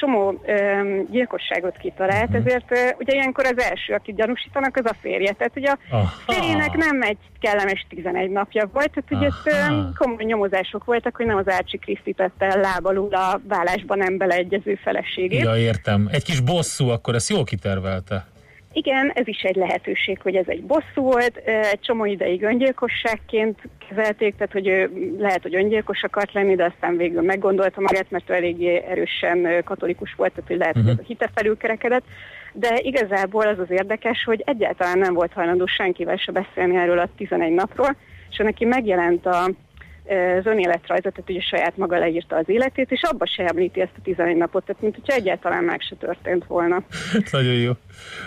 csomó 0.00 0.40
öm, 0.46 1.06
gyilkosságot 1.10 1.76
kitalált, 1.76 2.28
Mhm. 2.28 2.36
ezért 2.46 2.70
ö, 2.72 2.76
ugye 2.98 3.12
ilyenkor 3.14 3.44
az 3.46 3.58
első, 3.62 3.94
akit 3.94 4.14
gyanúsítanak, 4.16 4.76
az 4.76 4.90
a 4.90 4.96
férje. 5.00 5.32
Tehát 5.32 5.56
ugye 5.56 5.70
a 5.90 6.04
férjének 6.32 6.72
nem 6.76 7.02
egy 7.02 7.18
kellemes 7.40 7.86
11 7.88 8.30
napja 8.30 8.68
volt, 8.72 8.90
tehát 8.90 9.10
ugye 9.10 9.26
itt 9.26 9.68
öm, 9.68 9.92
komoly 9.98 10.24
nyomozások 10.24 10.84
voltak, 10.84 11.16
hogy 11.16 11.26
nem 11.26 11.36
az 11.36 11.48
Ácsi 11.48 11.78
Kriszti 11.78 12.12
tette 12.12 12.54
lábalul 12.56 13.14
a 13.14 13.40
vállásban 13.48 13.98
nem 13.98 14.16
beleegyező 14.16 14.74
feleségét. 14.82 15.42
Ja, 15.42 15.56
értem. 15.56 16.08
Egy 16.12 16.24
kis 16.24 16.40
bosszú, 16.40 16.88
akkor 16.88 17.14
ezt 17.14 17.28
jól 17.30 17.44
kitervelte. 17.44 18.26
Igen, 18.72 19.10
ez 19.14 19.28
is 19.28 19.42
egy 19.42 19.56
lehetőség, 19.56 20.20
hogy 20.22 20.34
ez 20.34 20.48
egy 20.48 20.62
bosszú 20.62 21.02
volt, 21.02 21.36
egy 21.36 21.80
csomó 21.80 22.04
ideig 22.04 22.42
öngyilkosságként 22.42 23.58
kezelték, 23.88 24.36
tehát 24.36 24.52
hogy 24.52 24.66
ő 24.66 24.90
lehet, 25.18 25.42
hogy 25.42 25.54
öngyilkos 25.54 26.02
akart 26.02 26.32
lenni, 26.32 26.54
de 26.54 26.64
aztán 26.64 26.96
végül 26.96 27.22
meggondolta 27.22 27.80
magát, 27.80 28.10
mert 28.10 28.30
ő 28.30 28.34
eléggé 28.34 28.84
erősen 28.88 29.62
katolikus 29.64 30.14
volt, 30.16 30.32
tehát 30.32 30.48
hogy 30.50 30.58
lehet, 30.58 30.74
hogy 30.74 30.88
ez 30.88 30.98
a 30.98 31.06
hite 31.06 31.30
felülkerekedett. 31.34 32.04
De 32.52 32.78
igazából 32.82 33.46
az 33.46 33.58
az 33.58 33.70
érdekes, 33.70 34.24
hogy 34.24 34.42
egyáltalán 34.46 34.98
nem 34.98 35.14
volt 35.14 35.32
hajlandó 35.32 35.66
senkivel 35.66 36.16
se 36.16 36.32
beszélni 36.32 36.76
erről 36.76 36.98
a 36.98 37.08
11 37.16 37.52
napról, 37.52 37.96
és 38.30 38.36
neki 38.36 38.64
megjelent 38.64 39.26
a, 39.26 39.50
az 40.10 40.46
önéletrajzot, 40.46 41.12
tehát 41.12 41.30
ugye 41.30 41.40
saját 41.40 41.76
maga 41.76 41.98
leírta 41.98 42.36
az 42.36 42.48
életét, 42.48 42.90
és 42.90 43.02
abba 43.02 43.26
se 43.26 43.44
említi 43.44 43.80
ezt 43.80 43.92
a 43.96 44.00
11 44.02 44.36
napot, 44.36 44.64
tehát 44.64 44.82
mint 44.82 44.94
hogyha 44.94 45.14
egyáltalán 45.14 45.64
meg 45.64 45.80
se 45.80 45.94
történt 45.94 46.44
volna. 46.46 46.82
Nagyon 47.30 47.54
jó. 47.54 47.70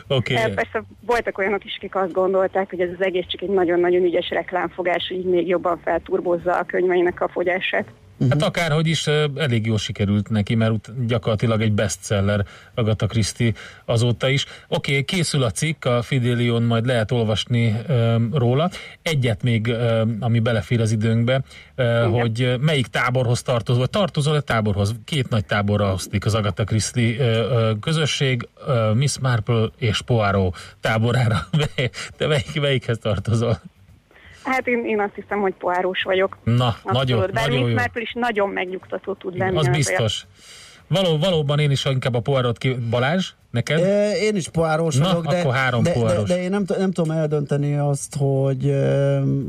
Oké. 0.08 0.34
Okay. 0.34 0.36
Okay. 0.36 0.54
Persze 0.54 0.84
voltak 1.06 1.38
olyanok 1.38 1.66
is, 1.66 1.76
akik 1.78 1.96
azt 1.96 2.12
gondolták, 2.12 2.70
hogy 2.70 2.80
ez 2.80 2.90
az 2.98 3.06
egész 3.06 3.26
csak 3.28 3.42
egy 3.42 3.50
nagyon-nagyon 3.50 4.04
ügyes 4.04 4.30
reklámfogás, 4.30 5.08
hogy 5.08 5.18
így 5.18 5.26
még 5.26 5.48
jobban 5.48 5.80
felturbozza 5.84 6.58
a 6.58 6.64
könyveinek 6.64 7.22
a 7.22 7.28
fogyását. 7.28 7.86
Hát 8.30 8.44
akárhogy 8.44 8.88
is 8.88 9.08
elég 9.36 9.66
jól 9.66 9.78
sikerült 9.78 10.30
neki, 10.30 10.56
mert 10.56 11.06
gyakorlatilag 11.06 11.62
egy 11.62 11.72
bestseller 11.72 12.46
Agatha 12.76 13.08
Christie 13.08 13.54
azóta 13.86 14.30
is. 14.30 14.46
Oké, 14.68 14.92
okay, 14.92 15.04
készül 15.04 15.44
a 15.44 15.52
cikk, 15.52 15.86
a 15.86 16.02
Fidelion 16.02 16.64
majd 16.64 16.86
lehet 16.86 17.12
olvasni 17.12 17.76
ö, 17.88 18.16
róla. 18.34 18.70
Egyet 19.02 19.44
még, 19.44 19.68
ö, 19.68 20.04
ami 20.20 20.40
belefér 20.40 20.82
az 20.82 20.92
időnkbe, 20.92 21.42
ö, 21.76 22.08
hogy 22.12 22.56
melyik 22.60 22.88
táborhoz 22.88 23.42
tartozol, 23.42 23.82
vagy 23.82 23.90
tartozol 23.90 24.36
a 24.36 24.42
táborhoz? 24.42 24.96
Két 25.06 25.30
nagy 25.30 25.46
táborra 25.46 25.94
osztik 25.94 26.26
az 26.26 26.34
Agatha 26.34 26.64
Christie 26.64 27.20
ö, 27.20 27.72
közösség, 27.80 28.48
ö, 28.68 28.94
Miss 28.94 29.18
Marple 29.18 29.70
és 29.78 30.02
Poirot 30.02 30.76
táborára. 30.82 31.48
Te 32.18 32.28
melyik, 32.28 32.62
melyikhez 32.62 32.98
tartozol? 32.98 33.60
Hát 34.44 34.68
én, 34.68 34.86
én 34.86 35.00
azt 35.00 35.16
hiszem, 35.16 35.40
hogy 35.40 35.54
poáros 35.54 36.04
vagyok. 36.04 36.38
Na, 36.44 36.66
Abszolút. 36.68 36.94
nagyon, 36.98 37.30
Bár 37.34 37.48
nagyon 37.48 37.70
jó. 37.70 37.76
Marple 37.76 38.02
is 38.02 38.14
nagyon 38.14 38.50
megnyugtató 38.50 39.14
tud 39.14 39.38
lenni. 39.38 39.58
Az 39.58 39.68
biztos. 39.68 40.26
Való, 40.88 41.18
valóban 41.18 41.60
én 41.60 41.72
is 41.72 41.86
inkább 41.86 42.14
a 42.14 42.20
poárot 42.20 42.58
ki... 42.58 42.74
Balázs, 42.90 43.30
neked? 43.52 43.80
E, 43.80 44.18
Én 44.18 44.36
is 44.36 44.50
poáros 44.50 44.96
Na, 44.98 45.06
vagyok, 45.08 45.26
de, 45.28 45.40
akkor 45.40 45.54
három 45.54 45.84
de, 45.84 45.94
de, 45.94 46.00
poáros. 46.00 46.30
de 46.30 46.42
én 46.42 46.50
nem, 46.50 46.66
t- 46.66 46.78
nem 46.78 46.92
tudom 46.92 47.12
eldönteni 47.18 47.76
azt, 47.78 48.16
hogy, 48.20 48.74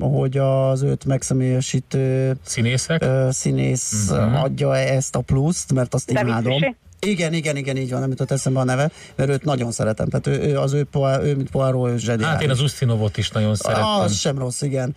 hogy 0.01 0.37
az 0.39 0.83
őt 0.83 1.05
megszemélyesítő 1.05 2.35
Színészek? 2.43 3.05
színész 3.31 4.11
Mhm. 4.11 4.23
uh-huh. 4.23 4.43
adja 4.43 4.77
ezt 4.77 5.17
a 5.17 5.21
pluszt, 5.21 5.73
mert 5.73 5.95
azt 5.95 6.13
David 6.13 6.29
imádom. 6.29 6.53
Suchet? 6.53 6.77
Igen, 7.05 7.33
igen, 7.33 7.57
igen, 7.57 7.77
így 7.77 7.91
van, 7.91 8.01
nem 8.01 8.09
jutott 8.09 8.31
eszembe 8.31 8.61
a 8.61 8.65
neve, 8.65 8.91
mert 9.17 9.31
őt 9.31 9.45
nagyon 9.45 9.73
szeretem. 9.73 10.09
Tehát 10.09 10.27
ő, 10.27 10.51
ő 10.51 10.59
az 10.59 10.73
ő, 10.73 10.85
poá, 10.85 11.23
ő 11.23 11.37
mint 11.37 11.51
Poirot, 11.51 11.89
ő 11.89 11.99
zseniális. 11.99 12.27
Hát 12.27 12.43
én 12.43 12.51
az 12.51 12.61
Usztinovot 12.61 13.17
is 13.17 13.31
nagyon 13.31 13.55
szerettem. 13.55 13.87
Az 13.87 14.19
sem 14.19 14.39
rossz, 14.39 14.63
igen. 14.63 14.97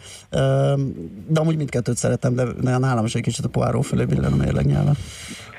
De 1.27 1.39
amúgy 1.39 1.57
mindkettőt 1.57 1.97
szeretem, 1.97 2.35
de 2.35 2.77
nálam 2.77 3.05
is 3.05 3.15
egy 3.15 3.21
kicsit 3.21 3.45
a 3.45 3.49
Poirot 3.49 3.85
fölé 3.85 4.05
billen 4.05 4.31
a 4.31 4.35
mérleg 4.35 4.65
nyelven. 4.65 4.97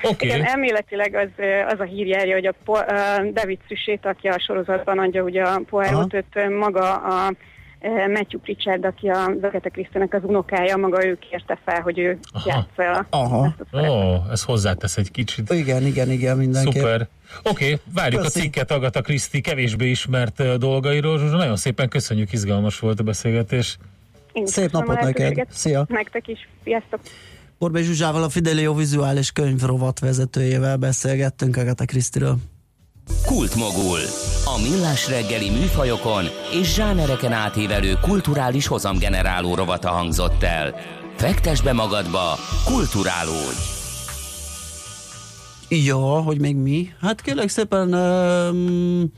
Oké. 0.03 0.27
Igen, 0.27 0.45
elméletileg 0.45 1.15
az, 1.15 1.45
az 1.73 1.81
a 1.81 1.85
hír 1.85 2.07
járja, 2.07 2.35
hogy 2.35 2.47
a 2.47 2.55
po- 2.65 2.85
David 3.33 3.59
Suchet, 3.69 4.07
aki 4.07 4.29
a 4.29 4.39
sorozatban 4.47 4.99
adja 4.99 5.23
ugye 5.23 5.43
a 5.43 5.61
Poirot, 5.71 6.15
maga 6.59 6.95
a 6.95 7.33
Matthew 7.81 8.41
Pritchard, 8.41 8.85
aki 8.85 9.09
a 9.09 9.25
Agatha 9.25 9.71
Christie-nek 9.71 10.15
az 10.15 10.23
unokája, 10.25 10.77
maga 10.77 11.07
ő 11.07 11.19
kérte 11.31 11.59
fel, 11.65 11.81
hogy 11.81 11.99
ő 11.99 12.19
játsza 12.47 12.83
el. 12.83 13.07
Aha. 13.11 13.55
Ó, 13.73 14.15
ez 14.31 14.43
hozzátesz 14.43 14.97
egy 14.97 15.11
kicsit. 15.11 15.53
Igen, 15.53 15.87
igen, 15.87 16.11
igen, 16.11 16.37
mindenképp. 16.37 16.73
Szuper. 16.73 17.09
Oké, 17.43 17.65
okay, 17.65 17.79
várjuk 17.95 18.23
Köszi. 18.23 18.39
a 18.39 18.43
cikket 18.43 18.71
Agatha 18.71 19.01
Christie 19.01 19.41
kevésbé 19.41 19.91
ismert 19.91 20.41
ö, 20.41 20.57
dolgairól. 20.57 21.19
Zsuzsa, 21.19 21.37
nagyon 21.37 21.57
szépen 21.57 21.89
köszönjük, 21.89 22.33
izgalmas 22.33 22.79
volt 22.79 23.01
a 23.01 23.03
beszélgetés. 23.03 23.79
Én 24.33 24.47
Szép 24.47 24.71
napot 24.71 25.01
neked. 25.01 25.47
Szia. 25.51 25.85
Nektek 25.89 26.29
is. 26.29 26.49
Sziasztok. 26.65 27.01
Borbé 27.59 27.83
Zsuzsával, 27.83 28.23
a 28.23 28.29
Fidelio 28.29 28.75
vizuális 28.75 29.33
könyvrovat 29.33 29.99
vezetőjével 29.99 30.77
beszélgettünk 30.77 31.57
Agatha 31.57 31.85
Christie-ről. 31.85 32.37
Kultmogul. 33.27 33.99
A 34.45 34.61
millás 34.63 35.09
reggeli 35.09 35.51
műfajokon 35.51 36.25
és 36.61 36.75
zsánereken 36.75 37.33
átívelő 37.33 37.99
kulturális 38.01 38.67
hozamgeneráló 38.67 39.55
rovata 39.55 39.89
hangzott 39.89 40.43
el. 40.43 40.75
Fektes 41.17 41.63
be 41.63 41.73
magadba, 41.73 42.39
kulturálódj! 42.65 43.77
Ja, 45.69 45.97
hogy 46.23 46.41
még 46.41 46.57
mi? 46.57 46.93
Hát 47.01 47.21
kérlek 47.21 47.49
szépen 47.49 47.95
um, 47.95 49.13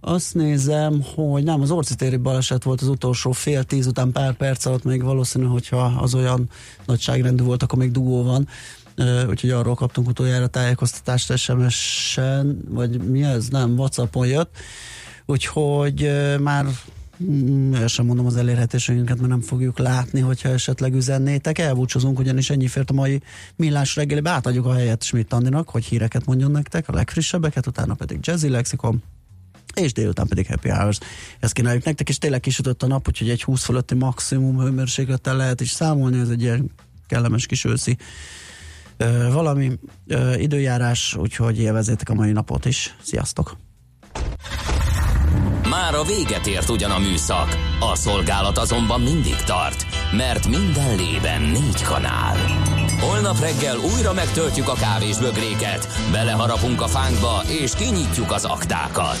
azt 0.00 0.34
nézem, 0.34 1.04
hogy 1.14 1.42
nem, 1.42 1.60
az 1.60 1.70
Orci 1.70 1.94
téri 1.94 2.16
baleset 2.16 2.62
volt 2.62 2.80
az 2.80 2.88
utolsó 2.88 3.32
fél 3.32 3.64
tíz 3.64 3.86
után 3.86 4.12
pár 4.12 4.32
perc 4.32 4.64
alatt, 4.64 4.84
még 4.84 5.02
valószínű, 5.02 5.44
hogyha 5.44 5.94
az 6.00 6.14
olyan 6.14 6.48
nagyságrendű 6.86 7.44
volt, 7.44 7.62
akkor 7.62 7.78
még 7.78 7.90
dugó 7.90 8.22
van. 8.22 8.48
Úgyhogy 9.28 9.50
arról 9.50 9.74
kaptunk 9.74 10.08
utoljára 10.08 10.46
tájékoztatást 10.46 11.36
SMS-en, 11.36 12.58
vagy 12.68 13.00
mi 13.00 13.22
ez? 13.22 13.48
Nem, 13.48 13.78
Whatsappon 13.78 14.26
jött. 14.26 14.56
Úgyhogy 15.26 16.10
már 16.40 16.66
mm, 17.24 17.74
el 17.74 17.86
sem 17.86 18.06
mondom 18.06 18.26
az 18.26 18.36
elérhetőségünket, 18.36 19.16
mert 19.16 19.28
nem 19.28 19.40
fogjuk 19.40 19.78
látni, 19.78 20.20
hogyha 20.20 20.48
esetleg 20.48 20.94
üzennétek. 20.94 21.58
Elbúcsúzunk, 21.58 22.18
ugyanis 22.18 22.50
ennyi 22.50 22.66
fért 22.66 22.90
a 22.90 22.92
mai 22.92 23.22
millás 23.56 23.96
reggelibe. 23.96 24.30
Átadjuk 24.30 24.66
a 24.66 24.74
helyet 24.74 25.02
Schmidt 25.02 25.32
Andinak, 25.32 25.68
hogy 25.68 25.84
híreket 25.84 26.26
mondjon 26.26 26.50
nektek, 26.50 26.88
a 26.88 26.94
legfrissebbeket, 26.94 27.66
utána 27.66 27.94
pedig 27.94 28.18
Jazzy 28.22 28.48
Lexikon, 28.48 29.02
és 29.74 29.92
délután 29.92 30.26
pedig 30.26 30.46
Happy 30.46 30.68
Hours. 30.68 30.98
Ezt 31.40 31.52
kínáljuk 31.52 31.84
nektek, 31.84 32.08
és 32.08 32.18
tényleg 32.18 32.40
kisütött 32.40 32.82
a 32.82 32.86
nap, 32.86 33.08
úgyhogy 33.08 33.30
egy 33.30 33.42
20 33.42 33.64
fölötti 33.64 33.94
maximum 33.94 34.60
hőmérséklettel 34.60 35.36
lehet 35.36 35.60
is 35.60 35.70
számolni, 35.70 36.18
ez 36.18 36.28
egy 36.28 36.42
ilyen 36.42 36.70
kellemes 37.06 37.46
kis 37.46 37.64
őszi 37.64 37.96
valami 39.32 39.70
időjárás, 40.36 41.14
úgyhogy 41.14 41.60
élvezétek 41.60 42.08
a 42.08 42.14
mai 42.14 42.32
napot 42.32 42.64
is. 42.64 42.96
Sziasztok! 43.02 43.56
Már 45.70 45.94
a 45.94 46.02
véget 46.02 46.46
ért 46.46 46.68
ugyan 46.68 46.90
a 46.90 46.98
műszak, 46.98 47.56
a 47.80 47.94
szolgálat 47.94 48.58
azonban 48.58 49.00
mindig 49.00 49.36
tart, 49.36 49.86
mert 50.16 50.48
minden 50.48 50.96
lében 50.96 51.42
négy 51.42 51.82
kanál. 51.82 52.36
Holnap 53.00 53.40
reggel 53.40 53.76
újra 53.94 54.12
megtöltjük 54.12 54.68
a 54.68 54.74
kávés 54.74 55.18
bögréket, 55.18 55.88
beleharapunk 56.12 56.82
a 56.82 56.86
fánkba 56.86 57.42
és 57.62 57.72
kinyitjuk 57.74 58.32
az 58.32 58.44
aktákat. 58.44 59.20